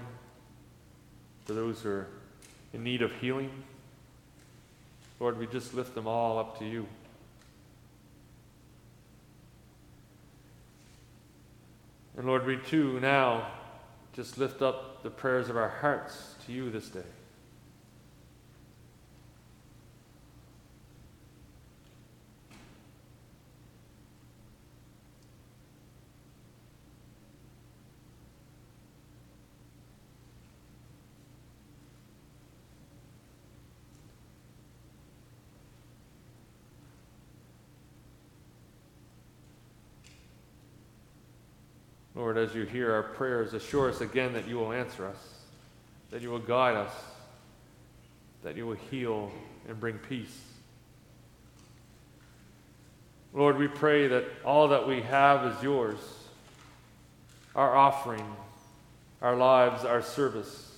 for 1.46 1.54
those 1.54 1.80
who 1.82 1.90
are 1.92 2.08
in 2.74 2.84
need 2.84 3.04
of 3.04 3.12
healing. 3.22 3.52
Lord, 5.20 5.38
we 5.38 5.46
just 5.46 5.76
lift 5.76 5.94
them 5.94 6.08
all 6.08 6.40
up 6.40 6.58
to 6.58 6.66
you. 6.66 6.88
And 12.18 12.26
Lord, 12.26 12.48
we 12.48 12.58
too 12.58 13.00
now 13.00 13.46
just 14.14 14.40
lift 14.40 14.64
up 14.64 15.04
the 15.04 15.12
prayers 15.12 15.50
of 15.50 15.56
our 15.56 15.70
hearts 15.70 16.34
to 16.48 16.52
you 16.52 16.72
this 16.72 16.90
day. 16.90 17.02
Lord, 42.34 42.50
as 42.50 42.56
you 42.56 42.64
hear 42.64 42.94
our 42.94 43.04
prayers, 43.04 43.54
assure 43.54 43.90
us 43.90 44.00
again 44.00 44.32
that 44.32 44.48
you 44.48 44.56
will 44.56 44.72
answer 44.72 45.06
us, 45.06 45.18
that 46.12 46.22
you 46.22 46.30
will 46.30 46.40
guide 46.40 46.78
us, 46.78 46.94
that 48.42 48.56
you 48.56 48.66
will 48.66 48.78
heal 48.90 49.34
and 49.68 49.78
bring 49.78 49.98
peace. 49.98 50.40
Lord, 53.34 53.58
we 53.58 53.68
pray 53.68 54.08
that 54.08 54.24
all 54.46 54.70
that 54.70 54.88
we 54.88 55.02
have 55.02 55.46
is 55.46 55.62
yours 55.62 55.98
our 57.54 57.76
offering, 57.76 58.26
our 59.22 59.36
lives, 59.36 59.84
our 59.84 60.02
service. 60.02 60.74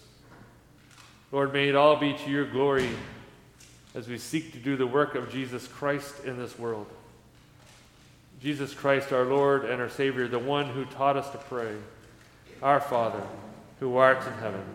Lord, 1.31 1.53
may 1.53 1.69
it 1.69 1.75
all 1.75 1.97
be 1.97 2.13
to 2.13 2.31
your 2.31 2.49
glory 2.49 2.89
as 3.93 4.07
we 4.07 4.17
seek 4.17 4.53
to 4.53 4.57
do 4.57 4.75
the 4.75 4.87
work 4.87 5.13
of 5.13 5.31
Jesus 5.31 5.67
Christ 5.67 6.23
in 6.25 6.35
this 6.35 6.57
world. 6.57 6.87
Jesus 8.43 8.73
Christ, 8.73 9.13
our 9.13 9.23
Lord 9.23 9.63
and 9.63 9.81
our 9.81 9.89
Savior, 9.89 10.27
the 10.27 10.37
one 10.37 10.65
who 10.65 10.83
taught 10.83 11.15
us 11.15 11.29
to 11.29 11.37
pray, 11.37 11.77
Our 12.61 12.81
Father, 12.81 13.23
who 13.79 13.95
art 13.95 14.27
in 14.27 14.33
heaven, 14.33 14.65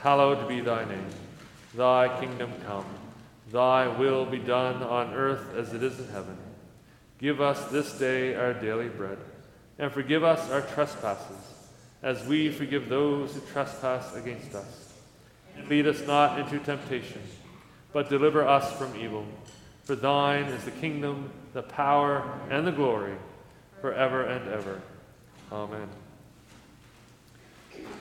hallowed 0.00 0.46
be 0.46 0.60
thy 0.60 0.84
name. 0.84 1.06
Thy 1.74 2.20
kingdom 2.20 2.52
come, 2.66 2.84
thy 3.50 3.88
will 3.88 4.26
be 4.26 4.38
done 4.38 4.82
on 4.82 5.14
earth 5.14 5.54
as 5.56 5.72
it 5.72 5.82
is 5.82 5.98
in 5.98 6.08
heaven. 6.08 6.36
Give 7.18 7.40
us 7.40 7.64
this 7.70 7.98
day 7.98 8.34
our 8.34 8.52
daily 8.52 8.90
bread, 8.90 9.16
and 9.78 9.90
forgive 9.90 10.22
us 10.22 10.50
our 10.50 10.60
trespasses, 10.60 11.54
as 12.02 12.26
we 12.26 12.50
forgive 12.50 12.90
those 12.90 13.32
who 13.32 13.40
trespass 13.40 14.14
against 14.16 14.54
us. 14.54 14.92
And 15.56 15.66
lead 15.70 15.86
us 15.86 16.06
not 16.06 16.38
into 16.38 16.58
temptation, 16.58 17.22
but 17.90 18.10
deliver 18.10 18.46
us 18.46 18.70
from 18.76 18.94
evil. 19.00 19.26
For 19.88 19.96
thine 19.96 20.44
is 20.44 20.64
the 20.64 20.70
kingdom, 20.70 21.30
the 21.54 21.62
power, 21.62 22.22
and 22.50 22.66
the 22.66 22.72
glory, 22.72 23.14
forever 23.80 24.22
and 24.22 24.46
ever. 24.52 24.82
Amen. 25.50 25.88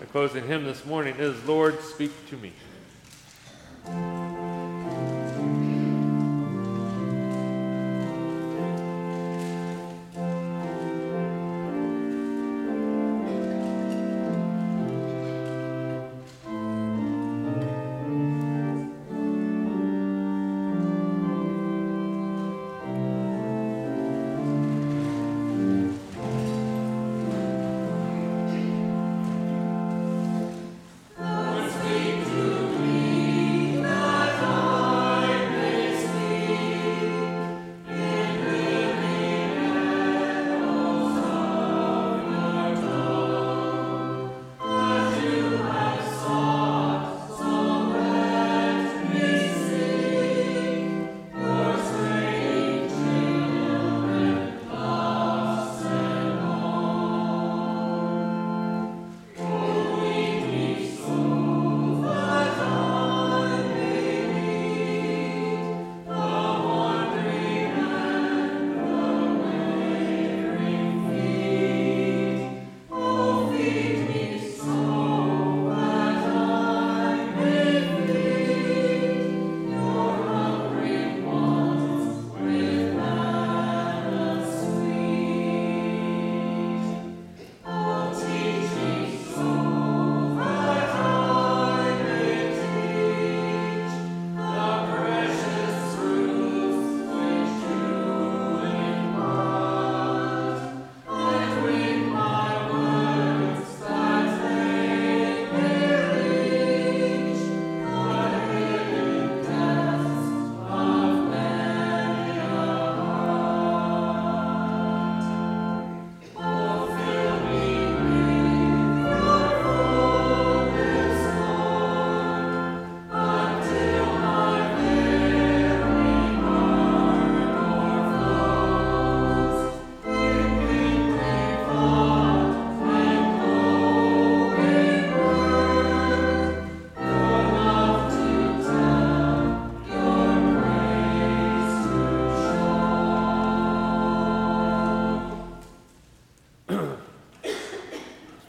The 0.01 0.05
closing 0.07 0.45
hymn 0.45 0.65
this 0.65 0.85
morning 0.85 1.15
is 1.17 1.41
Lord, 1.45 1.79
Speak 1.81 2.11
to 2.29 2.35
Me. 2.35 2.51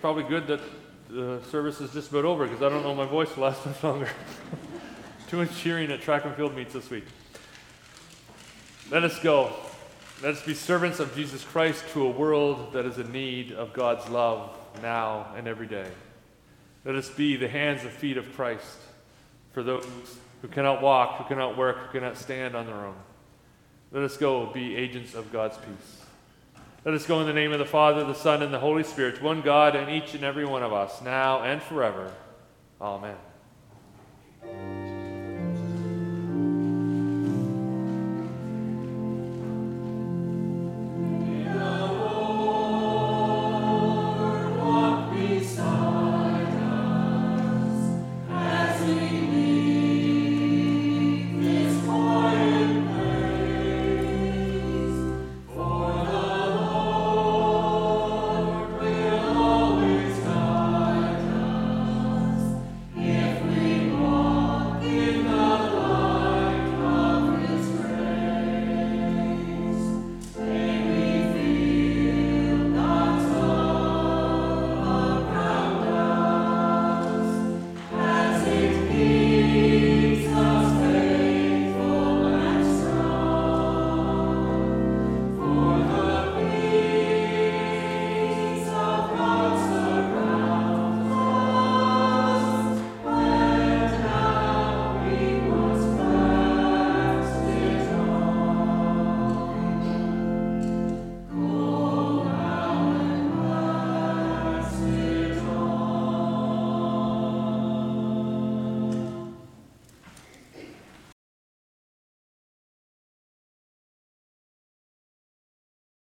Probably 0.09 0.24
good 0.24 0.46
that 0.46 0.61
the 1.11 1.38
service 1.50 1.82
is 1.82 1.92
just 1.92 2.09
about 2.09 2.24
over 2.24 2.46
because 2.46 2.62
I 2.62 2.70
don't 2.70 2.82
know 2.82 2.94
my 2.94 3.04
voice 3.04 3.36
will 3.36 3.42
last 3.42 3.66
much 3.66 3.82
longer. 3.84 4.09
Too 5.28 5.36
much 5.36 5.54
cheering 5.59 5.92
at 5.92 6.00
track 6.00 6.24
and 6.24 6.34
field 6.34 6.56
meets 6.56 6.72
this 6.72 6.88
week. 6.88 7.04
Let 8.90 9.04
us 9.04 9.18
go. 9.18 9.52
Let 10.22 10.32
us 10.32 10.42
be 10.42 10.54
servants 10.54 10.98
of 10.98 11.14
Jesus 11.14 11.44
Christ 11.44 11.84
to 11.92 12.06
a 12.06 12.11
world 12.11 12.72
that 12.72 12.86
is 12.86 12.96
in 12.96 13.12
need 13.12 13.52
of 13.52 13.74
God's 13.74 14.09
love 14.09 14.56
now 14.80 15.26
and 15.36 15.46
every 15.46 15.66
day. 15.66 15.90
Let 16.86 16.94
us 16.94 17.11
be 17.11 17.36
the 17.36 17.48
hands 17.48 17.82
and 17.82 17.90
feet 17.90 18.16
of 18.16 18.34
Christ 18.34 18.78
for 19.52 19.62
those 19.62 19.86
who 20.40 20.48
cannot 20.48 20.80
walk, 20.80 21.18
who 21.18 21.24
cannot 21.24 21.59
work, 21.59 21.76
who 21.76 21.98
cannot 21.98 22.16
stand 22.16 22.56
on 22.56 22.64
their 22.64 22.86
own. 22.86 22.96
Let 23.92 24.04
us 24.04 24.16
go 24.16 24.46
be 24.46 24.74
agents 24.74 25.14
of 25.14 25.30
God's 25.30 25.59
peace. 25.59 25.97
Let 26.89 26.95
us 26.95 27.05
go 27.05 27.20
in 27.20 27.26
the 27.26 27.34
name 27.34 27.53
of 27.53 27.59
the 27.59 27.66
Father, 27.66 28.03
the 28.03 28.14
Son, 28.14 28.43
and 28.43 28.51
the 28.51 28.59
Holy 28.59 28.82
Spirit, 28.82 29.20
one 29.20 29.43
God 29.43 29.76
and 29.76 29.91
each 29.91 30.14
and 30.14 30.24
every 30.24 30.47
one 30.47 30.62
of 30.62 30.72
us, 30.72 31.03
now 31.03 31.43
and 31.43 31.62
forever. 31.62 32.14
Amen. 32.80 33.14